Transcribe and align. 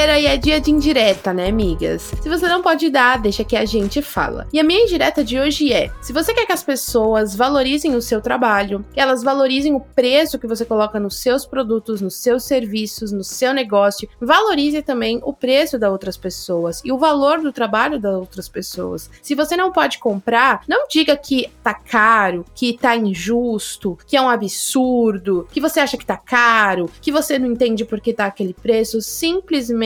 Quinta-feira 0.00 0.18
e 0.18 0.26
é 0.26 0.36
dia 0.36 0.60
de 0.60 0.70
indireta, 0.70 1.32
né, 1.32 1.48
amigas? 1.48 2.12
Se 2.22 2.28
você 2.28 2.48
não 2.48 2.62
pode 2.62 2.88
dar, 2.88 3.18
deixa 3.18 3.44
que 3.44 3.56
a 3.56 3.64
gente 3.64 4.00
fala. 4.00 4.46
E 4.52 4.58
a 4.58 4.64
minha 4.64 4.84
indireta 4.84 5.22
de 5.22 5.38
hoje 5.38 5.72
é: 5.72 5.90
se 6.00 6.12
você 6.12 6.32
quer 6.32 6.46
que 6.46 6.52
as 6.52 6.62
pessoas 6.62 7.34
valorizem 7.34 7.94
o 7.94 8.00
seu 8.00 8.20
trabalho, 8.20 8.84
que 8.92 9.00
elas 9.00 9.22
valorizem 9.22 9.74
o 9.74 9.80
preço 9.80 10.38
que 10.38 10.46
você 10.46 10.64
coloca 10.64 10.98
nos 10.98 11.20
seus 11.20 11.44
produtos, 11.44 12.00
nos 12.00 12.16
seus 12.16 12.44
serviços, 12.44 13.12
no 13.12 13.22
seu 13.22 13.52
negócio, 13.52 14.08
valorize 14.20 14.80
também 14.80 15.20
o 15.22 15.32
preço 15.32 15.78
das 15.78 15.90
outras 15.90 16.16
pessoas 16.16 16.80
e 16.84 16.90
o 16.90 16.98
valor 16.98 17.40
do 17.40 17.52
trabalho 17.52 17.98
das 17.98 18.14
outras 18.14 18.48
pessoas. 18.48 19.10
Se 19.20 19.34
você 19.34 19.56
não 19.56 19.70
pode 19.70 19.98
comprar, 19.98 20.62
não 20.66 20.86
diga 20.88 21.16
que 21.16 21.50
tá 21.62 21.74
caro, 21.74 22.46
que 22.54 22.78
tá 22.78 22.96
injusto, 22.96 23.98
que 24.06 24.16
é 24.16 24.22
um 24.22 24.30
absurdo, 24.30 25.46
que 25.52 25.60
você 25.60 25.80
acha 25.80 25.98
que 25.98 26.06
tá 26.06 26.16
caro, 26.16 26.90
que 27.02 27.12
você 27.12 27.38
não 27.38 27.48
entende 27.48 27.84
por 27.84 28.00
que 28.00 28.14
tá 28.14 28.24
aquele 28.24 28.54
preço 28.54 28.70
preço, 28.70 29.02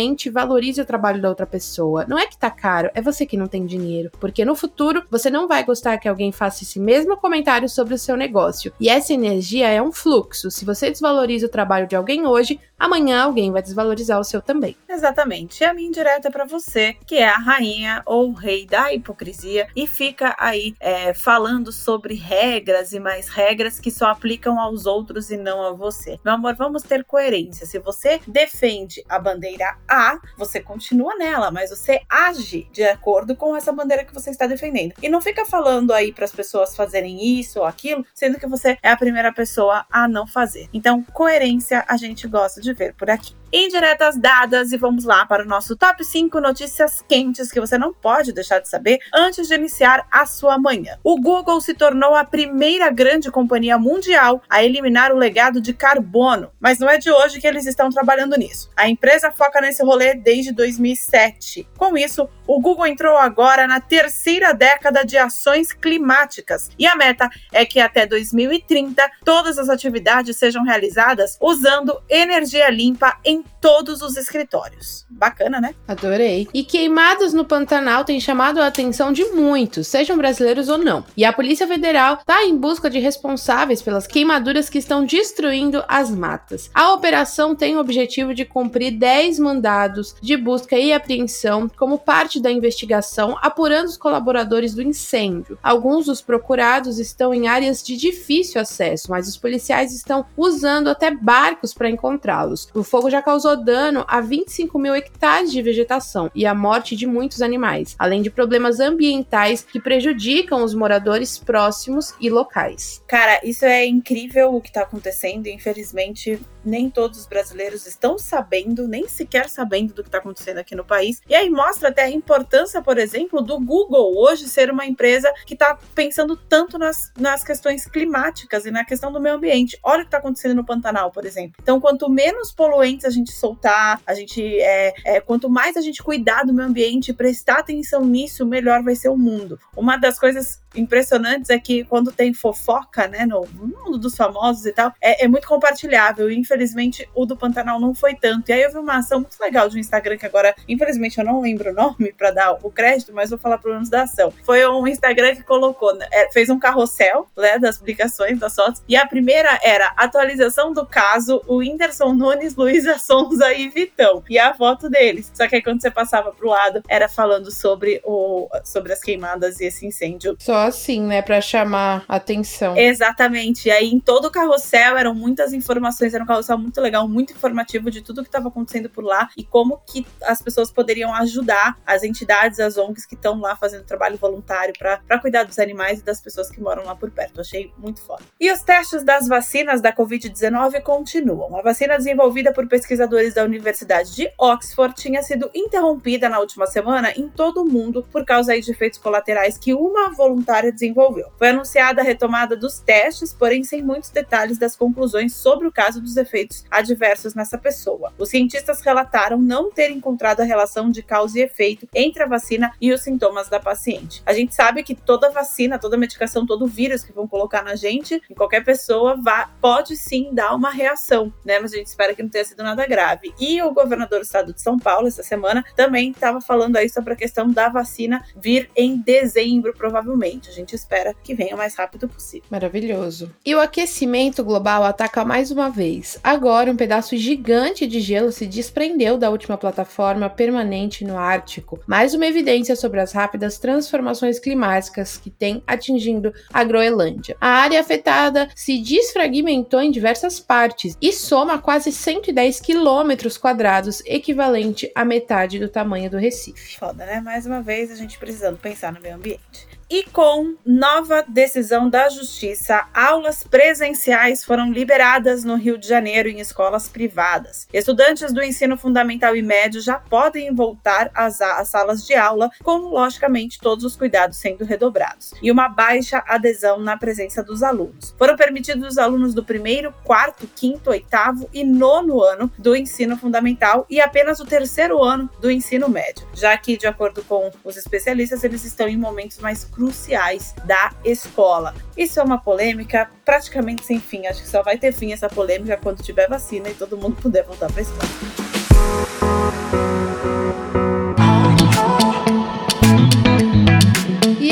simplesmente 0.04 0.30
valorize 0.30 0.80
o 0.80 0.84
trabalho 0.84 1.20
da 1.20 1.28
outra 1.28 1.46
pessoa. 1.46 2.04
Não 2.06 2.18
é 2.18 2.26
que 2.26 2.36
tá 2.36 2.50
caro, 2.50 2.90
é 2.94 3.00
você 3.00 3.24
que 3.24 3.36
não 3.36 3.46
tem 3.46 3.64
dinheiro. 3.64 4.10
Porque 4.20 4.44
no 4.44 4.54
futuro 4.54 5.02
você 5.10 5.30
não 5.30 5.48
vai 5.48 5.64
gostar 5.64 5.98
que 5.98 6.08
alguém 6.08 6.30
faça 6.30 6.62
esse 6.62 6.78
mesmo 6.78 7.16
comentário 7.16 7.68
sobre 7.68 7.94
o 7.94 7.98
seu 7.98 8.16
negócio. 8.16 8.72
E 8.78 8.88
essa 8.88 9.12
energia 9.12 9.68
é 9.68 9.80
um 9.80 9.92
fluxo. 9.92 10.50
Se 10.50 10.64
você 10.64 10.90
desvaloriza 10.90 11.46
o 11.46 11.50
trabalho 11.50 11.86
de 11.86 11.96
alguém 11.96 12.26
hoje, 12.26 12.60
amanhã 12.78 13.22
alguém 13.22 13.50
vai 13.50 13.62
desvalorizar 13.62 14.20
o 14.20 14.24
seu 14.24 14.42
também. 14.42 14.76
Exatamente. 14.88 15.62
E 15.62 15.64
a 15.64 15.72
minha 15.72 15.88
indireta 15.88 16.28
é 16.28 16.30
para 16.30 16.44
você, 16.44 16.96
que 17.06 17.16
é 17.16 17.28
a 17.28 17.38
rainha 17.38 18.02
ou 18.04 18.32
rei 18.32 18.66
da 18.66 18.92
hipocrisia 18.92 19.68
e 19.74 19.86
fica 19.86 20.34
aí 20.38 20.74
é, 20.80 21.14
falando 21.14 21.72
sobre 21.72 22.14
regras 22.14 22.92
e 22.92 23.00
mais 23.00 23.28
regras 23.28 23.80
que 23.80 23.90
só 23.90 24.06
aplicam 24.06 24.60
aos 24.60 24.86
outros 24.86 25.30
e 25.30 25.36
não 25.36 25.62
a 25.62 25.72
você. 25.72 26.18
Meu 26.24 26.34
amor, 26.34 26.54
vamos 26.54 26.82
ter 26.82 27.04
coerência. 27.04 27.66
Se 27.66 27.78
você 27.78 28.20
defende 28.26 29.04
a 29.08 29.18
bandeira 29.18 29.76
A, 29.94 30.18
você 30.36 30.60
continua 30.60 31.14
nela, 31.14 31.50
mas 31.50 31.70
você 31.70 32.00
age 32.10 32.68
de 32.72 32.82
acordo 32.82 33.36
com 33.36 33.56
essa 33.56 33.72
bandeira 33.72 34.04
que 34.04 34.12
você 34.12 34.30
está 34.30 34.46
defendendo. 34.46 34.94
E 35.00 35.08
não 35.08 35.20
fica 35.20 35.44
falando 35.44 35.92
aí 35.92 36.12
para 36.12 36.24
as 36.24 36.32
pessoas 36.32 36.74
fazerem 36.74 37.38
isso 37.38 37.60
ou 37.60 37.64
aquilo, 37.64 38.04
sendo 38.12 38.38
que 38.38 38.46
você 38.46 38.76
é 38.82 38.90
a 38.90 38.96
primeira 38.96 39.32
pessoa 39.32 39.86
a 39.90 40.08
não 40.08 40.26
fazer. 40.26 40.68
Então, 40.72 41.02
coerência 41.12 41.84
a 41.86 41.96
gente 41.96 42.26
gosta 42.26 42.60
de 42.60 42.72
ver 42.72 42.94
por 42.94 43.08
aqui 43.08 43.34
indiretas 43.54 44.18
dadas 44.18 44.72
e 44.72 44.76
vamos 44.76 45.04
lá 45.04 45.24
para 45.24 45.44
o 45.44 45.46
nosso 45.46 45.76
top 45.76 46.04
5 46.04 46.40
notícias 46.40 47.04
quentes 47.08 47.52
que 47.52 47.60
você 47.60 47.78
não 47.78 47.94
pode 47.94 48.32
deixar 48.32 48.58
de 48.58 48.68
saber 48.68 48.98
antes 49.14 49.46
de 49.46 49.54
iniciar 49.54 50.04
a 50.10 50.26
sua 50.26 50.58
manhã. 50.58 50.98
O 51.04 51.20
Google 51.20 51.60
se 51.60 51.72
tornou 51.72 52.16
a 52.16 52.24
primeira 52.24 52.90
grande 52.90 53.30
companhia 53.30 53.78
mundial 53.78 54.42
a 54.50 54.64
eliminar 54.64 55.12
o 55.12 55.16
legado 55.16 55.60
de 55.60 55.72
carbono, 55.72 56.50
mas 56.58 56.80
não 56.80 56.88
é 56.90 56.98
de 56.98 57.12
hoje 57.12 57.40
que 57.40 57.46
eles 57.46 57.64
estão 57.64 57.90
trabalhando 57.90 58.36
nisso. 58.36 58.68
A 58.76 58.88
empresa 58.88 59.30
foca 59.30 59.60
nesse 59.60 59.84
rolê 59.84 60.14
desde 60.14 60.50
2007. 60.50 61.68
Com 61.78 61.96
isso, 61.96 62.28
o 62.46 62.60
Google 62.60 62.86
entrou 62.86 63.16
agora 63.16 63.66
na 63.66 63.80
terceira 63.80 64.52
década 64.52 65.04
de 65.04 65.16
ações 65.16 65.72
climáticas 65.72 66.70
e 66.78 66.86
a 66.86 66.96
meta 66.96 67.30
é 67.52 67.64
que 67.64 67.80
até 67.80 68.06
2030 68.06 69.02
todas 69.24 69.58
as 69.58 69.68
atividades 69.68 70.36
sejam 70.36 70.64
realizadas 70.64 71.36
usando 71.40 72.00
energia 72.08 72.68
limpa 72.70 73.18
em 73.24 73.42
todos 73.60 74.02
os 74.02 74.16
escritórios. 74.16 75.06
Bacana, 75.08 75.58
né? 75.58 75.74
Adorei. 75.88 76.46
E 76.52 76.64
queimadas 76.64 77.32
no 77.32 77.46
Pantanal 77.46 78.04
têm 78.04 78.20
chamado 78.20 78.60
a 78.60 78.66
atenção 78.66 79.10
de 79.10 79.24
muitos, 79.30 79.86
sejam 79.86 80.18
brasileiros 80.18 80.68
ou 80.68 80.76
não. 80.76 81.04
E 81.16 81.24
a 81.24 81.32
Polícia 81.32 81.66
Federal 81.66 82.18
está 82.20 82.44
em 82.44 82.56
busca 82.56 82.90
de 82.90 82.98
responsáveis 82.98 83.80
pelas 83.80 84.06
queimaduras 84.06 84.68
que 84.68 84.76
estão 84.76 85.06
destruindo 85.06 85.82
as 85.88 86.10
matas. 86.10 86.70
A 86.74 86.92
operação 86.92 87.54
tem 87.54 87.76
o 87.76 87.80
objetivo 87.80 88.34
de 88.34 88.44
cumprir 88.44 88.98
10 88.98 89.38
mandados 89.38 90.14
de 90.20 90.36
busca 90.36 90.76
e 90.76 90.92
apreensão 90.92 91.66
como 91.68 91.98
parte 91.98 92.33
da 92.40 92.50
investigação, 92.50 93.36
apurando 93.40 93.86
os 93.86 93.96
colaboradores 93.96 94.74
do 94.74 94.82
incêndio. 94.82 95.58
Alguns 95.62 96.06
dos 96.06 96.20
procurados 96.20 96.98
estão 96.98 97.32
em 97.34 97.48
áreas 97.48 97.82
de 97.82 97.96
difícil 97.96 98.60
acesso, 98.60 99.10
mas 99.10 99.28
os 99.28 99.36
policiais 99.36 99.94
estão 99.94 100.24
usando 100.36 100.88
até 100.88 101.10
barcos 101.10 101.74
para 101.74 101.88
encontrá-los. 101.88 102.68
O 102.74 102.82
fogo 102.82 103.10
já 103.10 103.22
causou 103.22 103.56
dano 103.56 104.04
a 104.08 104.20
25 104.20 104.78
mil 104.78 104.94
hectares 104.94 105.52
de 105.52 105.62
vegetação 105.62 106.30
e 106.34 106.46
a 106.46 106.54
morte 106.54 106.96
de 106.96 107.06
muitos 107.06 107.42
animais, 107.42 107.94
além 107.98 108.22
de 108.22 108.30
problemas 108.30 108.80
ambientais 108.80 109.62
que 109.62 109.80
prejudicam 109.80 110.62
os 110.62 110.74
moradores 110.74 111.38
próximos 111.38 112.14
e 112.20 112.30
locais. 112.30 113.02
Cara, 113.06 113.40
isso 113.44 113.64
é 113.64 113.86
incrível 113.86 114.54
o 114.54 114.60
que 114.60 114.68
está 114.68 114.82
acontecendo. 114.82 115.46
Infelizmente, 115.46 116.40
nem 116.64 116.88
todos 116.88 117.20
os 117.20 117.26
brasileiros 117.26 117.86
estão 117.86 118.18
sabendo, 118.18 118.88
nem 118.88 119.06
sequer 119.06 119.48
sabendo 119.48 119.92
do 119.92 120.02
que 120.02 120.08
está 120.08 120.18
acontecendo 120.18 120.58
aqui 120.58 120.74
no 120.74 120.84
país. 120.84 121.20
E 121.28 121.34
aí 121.34 121.50
mostra 121.50 121.90
até 121.90 122.04
a 122.04 122.10
importância, 122.24 122.80
por 122.80 122.96
exemplo, 122.96 123.42
do 123.42 123.60
Google 123.60 124.16
hoje 124.16 124.48
ser 124.48 124.70
uma 124.70 124.86
empresa 124.86 125.30
que 125.46 125.54
está 125.54 125.78
pensando 125.94 126.36
tanto 126.36 126.78
nas, 126.78 127.12
nas 127.18 127.44
questões 127.44 127.86
climáticas 127.86 128.64
e 128.64 128.70
na 128.70 128.84
questão 128.84 129.12
do 129.12 129.20
meio 129.20 129.36
ambiente. 129.36 129.78
Olha 129.82 129.98
o 129.98 130.00
que 130.00 130.08
está 130.08 130.18
acontecendo 130.18 130.54
no 130.54 130.64
Pantanal, 130.64 131.10
por 131.10 131.26
exemplo. 131.26 131.54
Então, 131.62 131.78
quanto 131.78 132.08
menos 132.08 132.50
poluentes 132.50 133.04
a 133.04 133.10
gente 133.10 133.32
soltar, 133.32 134.00
a 134.06 134.14
gente 134.14 134.42
é, 134.60 134.94
é, 135.04 135.20
quanto 135.20 135.50
mais 135.50 135.76
a 135.76 135.80
gente 135.80 136.02
cuidar 136.02 136.44
do 136.44 136.52
meio 136.52 136.68
ambiente, 136.68 137.12
prestar 137.12 137.58
atenção 137.58 138.04
nisso, 138.04 138.46
melhor 138.46 138.82
vai 138.82 138.96
ser 138.96 139.10
o 139.10 139.16
mundo. 139.16 139.58
Uma 139.76 139.96
das 139.96 140.18
coisas 140.18 140.62
impressionantes 140.74 141.50
é 141.50 141.58
que 141.58 141.84
quando 141.84 142.10
tem 142.10 142.32
fofoca, 142.32 143.06
né, 143.06 143.26
no 143.26 143.46
mundo 143.52 143.98
dos 143.98 144.16
famosos 144.16 144.66
e 144.66 144.72
tal, 144.72 144.92
é, 145.00 145.24
é 145.24 145.28
muito 145.28 145.46
compartilhável. 145.46 146.30
E 146.30 146.36
infelizmente 146.36 147.08
o 147.14 147.26
do 147.26 147.36
Pantanal 147.36 147.78
não 147.78 147.94
foi 147.94 148.14
tanto. 148.14 148.48
E 148.48 148.52
aí 148.52 148.62
eu 148.62 148.72
vi 148.72 148.78
uma 148.78 148.96
ação 148.96 149.20
muito 149.20 149.38
legal 149.40 149.68
de 149.68 149.76
um 149.76 149.80
Instagram 149.80 150.16
que 150.16 150.26
agora, 150.26 150.54
infelizmente, 150.68 151.18
eu 151.18 151.24
não 151.24 151.40
lembro 151.40 151.70
o 151.70 151.74
nome 151.74 152.13
para 152.16 152.30
dar 152.30 152.52
o 152.62 152.70
crédito, 152.70 153.12
mas 153.12 153.30
vou 153.30 153.38
falar 153.38 153.58
pelo 153.58 153.74
menos 153.74 153.88
da 153.88 154.02
ação. 154.02 154.32
Foi 154.44 154.66
um 154.66 154.86
Instagram 154.86 155.34
que 155.34 155.42
colocou, 155.42 155.94
né, 155.94 156.06
é, 156.12 156.30
fez 156.30 156.48
um 156.48 156.58
carrossel, 156.58 157.26
né, 157.36 157.58
das 157.58 157.78
publicações, 157.78 158.38
das 158.38 158.54
fotos. 158.54 158.82
E 158.88 158.96
a 158.96 159.06
primeira 159.06 159.58
era 159.62 159.92
atualização 159.96 160.72
do 160.72 160.86
caso, 160.86 161.42
o 161.46 161.56
Whindersson 161.56 162.12
Nunes, 162.12 162.56
Luísa 162.56 162.98
Sonza 162.98 163.52
e 163.52 163.68
Vitão. 163.68 164.22
E 164.28 164.38
a 164.38 164.54
foto 164.54 164.88
deles. 164.88 165.30
Só 165.34 165.48
que 165.48 165.56
aí 165.56 165.62
quando 165.62 165.80
você 165.80 165.90
passava 165.90 166.32
pro 166.32 166.48
lado, 166.48 166.82
era 166.88 167.08
falando 167.08 167.50
sobre, 167.50 168.00
o, 168.04 168.48
sobre 168.64 168.92
as 168.92 169.00
queimadas 169.00 169.60
e 169.60 169.66
esse 169.66 169.86
incêndio. 169.86 170.36
Só 170.38 170.66
assim, 170.66 171.02
né, 171.02 171.22
para 171.22 171.40
chamar 171.40 172.04
atenção. 172.08 172.76
Exatamente. 172.76 173.68
E 173.68 173.70
aí 173.70 173.90
em 173.90 174.00
todo 174.00 174.26
o 174.26 174.30
carrossel 174.30 174.96
eram 174.96 175.14
muitas 175.14 175.52
informações, 175.52 176.14
era 176.14 176.22
um 176.22 176.26
carrossel 176.26 176.58
muito 176.58 176.80
legal, 176.80 177.08
muito 177.08 177.32
informativo 177.32 177.90
de 177.90 178.00
tudo 178.00 178.22
que 178.22 178.28
estava 178.28 178.48
acontecendo 178.48 178.88
por 178.88 179.04
lá 179.04 179.28
e 179.36 179.44
como 179.44 179.80
que 179.86 180.06
as 180.22 180.40
pessoas 180.40 180.70
poderiam 180.70 181.14
ajudar 181.14 181.76
as 181.86 182.03
entidades, 182.04 182.60
as 182.60 182.76
ONGs 182.76 183.06
que 183.06 183.14
estão 183.14 183.40
lá 183.40 183.56
fazendo 183.56 183.84
trabalho 183.84 184.16
voluntário 184.16 184.74
para 184.78 185.18
cuidar 185.18 185.44
dos 185.44 185.58
animais 185.58 186.00
e 186.00 186.04
das 186.04 186.20
pessoas 186.20 186.50
que 186.50 186.60
moram 186.60 186.84
lá 186.84 186.94
por 186.94 187.10
perto. 187.10 187.40
Achei 187.40 187.72
muito 187.78 188.00
foda. 188.00 188.22
E 188.40 188.50
os 188.52 188.62
testes 188.62 189.02
das 189.02 189.26
vacinas 189.26 189.80
da 189.80 189.92
Covid-19 189.92 190.82
continuam. 190.82 191.56
A 191.56 191.62
vacina 191.62 191.96
desenvolvida 191.96 192.52
por 192.52 192.68
pesquisadores 192.68 193.34
da 193.34 193.44
Universidade 193.44 194.14
de 194.14 194.30
Oxford 194.38 194.94
tinha 194.94 195.22
sido 195.22 195.50
interrompida 195.54 196.28
na 196.28 196.38
última 196.38 196.66
semana 196.66 197.12
em 197.16 197.28
todo 197.28 197.62
o 197.62 197.64
mundo 197.64 198.06
por 198.12 198.24
causa 198.24 198.58
de 198.58 198.70
efeitos 198.70 198.98
colaterais 198.98 199.58
que 199.58 199.74
uma 199.74 200.10
voluntária 200.10 200.72
desenvolveu. 200.72 201.28
Foi 201.38 201.48
anunciada 201.48 202.00
a 202.00 202.04
retomada 202.04 202.56
dos 202.56 202.78
testes, 202.80 203.32
porém 203.32 203.64
sem 203.64 203.82
muitos 203.82 204.10
detalhes 204.10 204.58
das 204.58 204.76
conclusões 204.76 205.34
sobre 205.34 205.66
o 205.66 205.72
caso 205.72 206.00
dos 206.00 206.16
efeitos 206.16 206.64
adversos 206.70 207.34
nessa 207.34 207.58
pessoa. 207.58 208.12
Os 208.18 208.28
cientistas 208.28 208.80
relataram 208.80 209.38
não 209.38 209.70
ter 209.70 209.90
encontrado 209.90 210.40
a 210.40 210.44
relação 210.44 210.90
de 210.90 211.02
causa 211.02 211.38
e 211.38 211.42
efeito 211.42 211.88
entre 211.94 212.22
a 212.22 212.26
vacina 212.26 212.72
e 212.80 212.92
os 212.92 213.02
sintomas 213.02 213.48
da 213.48 213.60
paciente. 213.60 214.22
A 214.26 214.32
gente 214.32 214.54
sabe 214.54 214.82
que 214.82 214.94
toda 214.94 215.30
vacina, 215.30 215.78
toda 215.78 215.96
medicação, 215.96 216.46
todo 216.46 216.66
vírus 216.66 217.04
que 217.04 217.12
vão 217.12 217.26
colocar 217.26 217.62
na 217.62 217.76
gente, 217.76 218.20
em 218.30 218.34
qualquer 218.34 218.64
pessoa, 218.64 219.16
vá, 219.16 219.50
pode 219.60 219.96
sim 219.96 220.30
dar 220.32 220.54
uma 220.54 220.70
reação, 220.70 221.32
né? 221.44 221.58
Mas 221.58 221.72
a 221.72 221.76
gente 221.76 221.86
espera 221.86 222.14
que 222.14 222.22
não 222.22 222.30
tenha 222.30 222.44
sido 222.44 222.62
nada 222.62 222.86
grave. 222.86 223.32
E 223.38 223.62
o 223.62 223.72
governador 223.72 224.20
do 224.20 224.24
estado 224.24 224.52
de 224.52 224.60
São 224.60 224.78
Paulo, 224.78 225.08
essa 225.08 225.22
semana, 225.22 225.64
também 225.76 226.10
estava 226.10 226.40
falando 226.40 226.76
aí 226.76 226.88
sobre 226.88 227.12
a 227.12 227.16
questão 227.16 227.50
da 227.50 227.68
vacina 227.68 228.24
vir 228.36 228.70
em 228.76 228.96
dezembro, 228.96 229.74
provavelmente. 229.74 230.50
A 230.50 230.52
gente 230.52 230.74
espera 230.74 231.14
que 231.22 231.34
venha 231.34 231.54
o 231.54 231.58
mais 231.58 231.74
rápido 231.74 232.08
possível. 232.08 232.46
Maravilhoso. 232.50 233.30
E 233.44 233.54
o 233.54 233.60
aquecimento 233.60 234.42
global 234.42 234.84
ataca 234.84 235.24
mais 235.24 235.50
uma 235.50 235.70
vez. 235.70 236.18
Agora, 236.22 236.70
um 236.70 236.76
pedaço 236.76 237.16
gigante 237.16 237.86
de 237.86 238.00
gelo 238.00 238.32
se 238.32 238.46
desprendeu 238.46 239.18
da 239.18 239.30
última 239.30 239.56
plataforma 239.56 240.28
permanente 240.28 241.04
no 241.04 241.18
Ártico. 241.18 241.80
Mais 241.86 242.14
uma 242.14 242.26
evidência 242.26 242.74
sobre 242.76 243.00
as 243.00 243.12
rápidas 243.12 243.58
transformações 243.58 244.38
climáticas 244.38 245.16
que 245.16 245.30
têm 245.30 245.62
atingindo 245.66 246.32
a 246.52 246.64
Groenlândia. 246.64 247.36
A 247.40 247.48
área 247.48 247.80
afetada 247.80 248.48
se 248.54 248.78
desfragmentou 248.80 249.80
em 249.80 249.90
diversas 249.90 250.40
partes 250.40 250.96
e 251.00 251.12
soma 251.12 251.58
quase 251.58 251.92
110 251.92 252.60
quilômetros 252.60 253.36
quadrados, 253.36 254.02
equivalente 254.06 254.90
a 254.94 255.04
metade 255.04 255.58
do 255.58 255.68
tamanho 255.68 256.10
do 256.10 256.16
Recife. 256.16 256.78
Foda, 256.78 257.04
né? 257.04 257.20
Mais 257.20 257.46
uma 257.46 257.60
vez 257.60 257.90
a 257.90 257.94
gente 257.94 258.18
precisando 258.18 258.56
pensar 258.56 258.92
no 258.92 259.00
meio 259.00 259.16
ambiente. 259.16 259.73
E 259.90 260.02
com 260.04 260.56
nova 260.64 261.22
decisão 261.28 261.90
da 261.90 262.08
Justiça, 262.08 262.86
aulas 262.94 263.44
presenciais 263.44 264.42
foram 264.42 264.72
liberadas 264.72 265.44
no 265.44 265.56
Rio 265.56 265.76
de 265.76 265.86
Janeiro 265.86 266.28
em 266.28 266.40
escolas 266.40 266.88
privadas. 266.88 267.68
Estudantes 267.72 268.32
do 268.32 268.42
ensino 268.42 268.78
fundamental 268.78 269.36
e 269.36 269.42
médio 269.42 269.82
já 269.82 269.98
podem 269.98 270.54
voltar 270.54 271.10
às, 271.14 271.40
às 271.40 271.68
salas 271.68 272.06
de 272.06 272.14
aula, 272.14 272.50
com, 272.62 272.78
logicamente, 272.88 273.58
todos 273.60 273.84
os 273.84 273.94
cuidados 273.94 274.38
sendo 274.38 274.64
redobrados. 274.64 275.34
E 275.42 275.50
uma 275.50 275.68
baixa 275.68 276.24
adesão 276.26 276.80
na 276.80 276.96
presença 276.96 277.42
dos 277.42 277.62
alunos. 277.62 278.14
Foram 278.18 278.36
permitidos 278.36 278.88
os 278.88 278.98
alunos 278.98 279.34
do 279.34 279.44
primeiro, 279.44 279.92
quarto, 280.02 280.48
quinto, 280.56 280.90
oitavo 280.90 281.48
e 281.52 281.62
nono 281.62 282.22
ano 282.22 282.50
do 282.58 282.74
ensino 282.74 283.18
fundamental 283.18 283.86
e 283.90 284.00
apenas 284.00 284.40
o 284.40 284.46
terceiro 284.46 285.02
ano 285.02 285.28
do 285.40 285.50
ensino 285.50 285.88
médio, 285.88 286.26
já 286.32 286.56
que, 286.56 286.76
de 286.78 286.86
acordo 286.86 287.22
com 287.24 287.50
os 287.62 287.76
especialistas, 287.76 288.42
eles 288.44 288.64
estão 288.64 288.88
em 288.88 288.96
momentos 288.96 289.38
mais 289.38 289.64
cruciais 289.74 290.54
da 290.64 290.92
escola. 291.04 291.74
Isso 291.96 292.20
é 292.20 292.22
uma 292.22 292.38
polêmica 292.38 293.10
praticamente 293.24 293.84
sem 293.84 294.00
fim. 294.00 294.26
Acho 294.26 294.42
que 294.42 294.48
só 294.48 294.62
vai 294.62 294.78
ter 294.78 294.92
fim 294.92 295.12
essa 295.12 295.28
polêmica 295.28 295.76
quando 295.76 296.02
tiver 296.02 296.28
vacina 296.28 296.68
e 296.68 296.74
todo 296.74 296.96
mundo 296.96 297.16
puder 297.20 297.44
voltar 297.44 297.70
para 297.70 297.80
a 297.80 297.82
escola. 297.82 298.43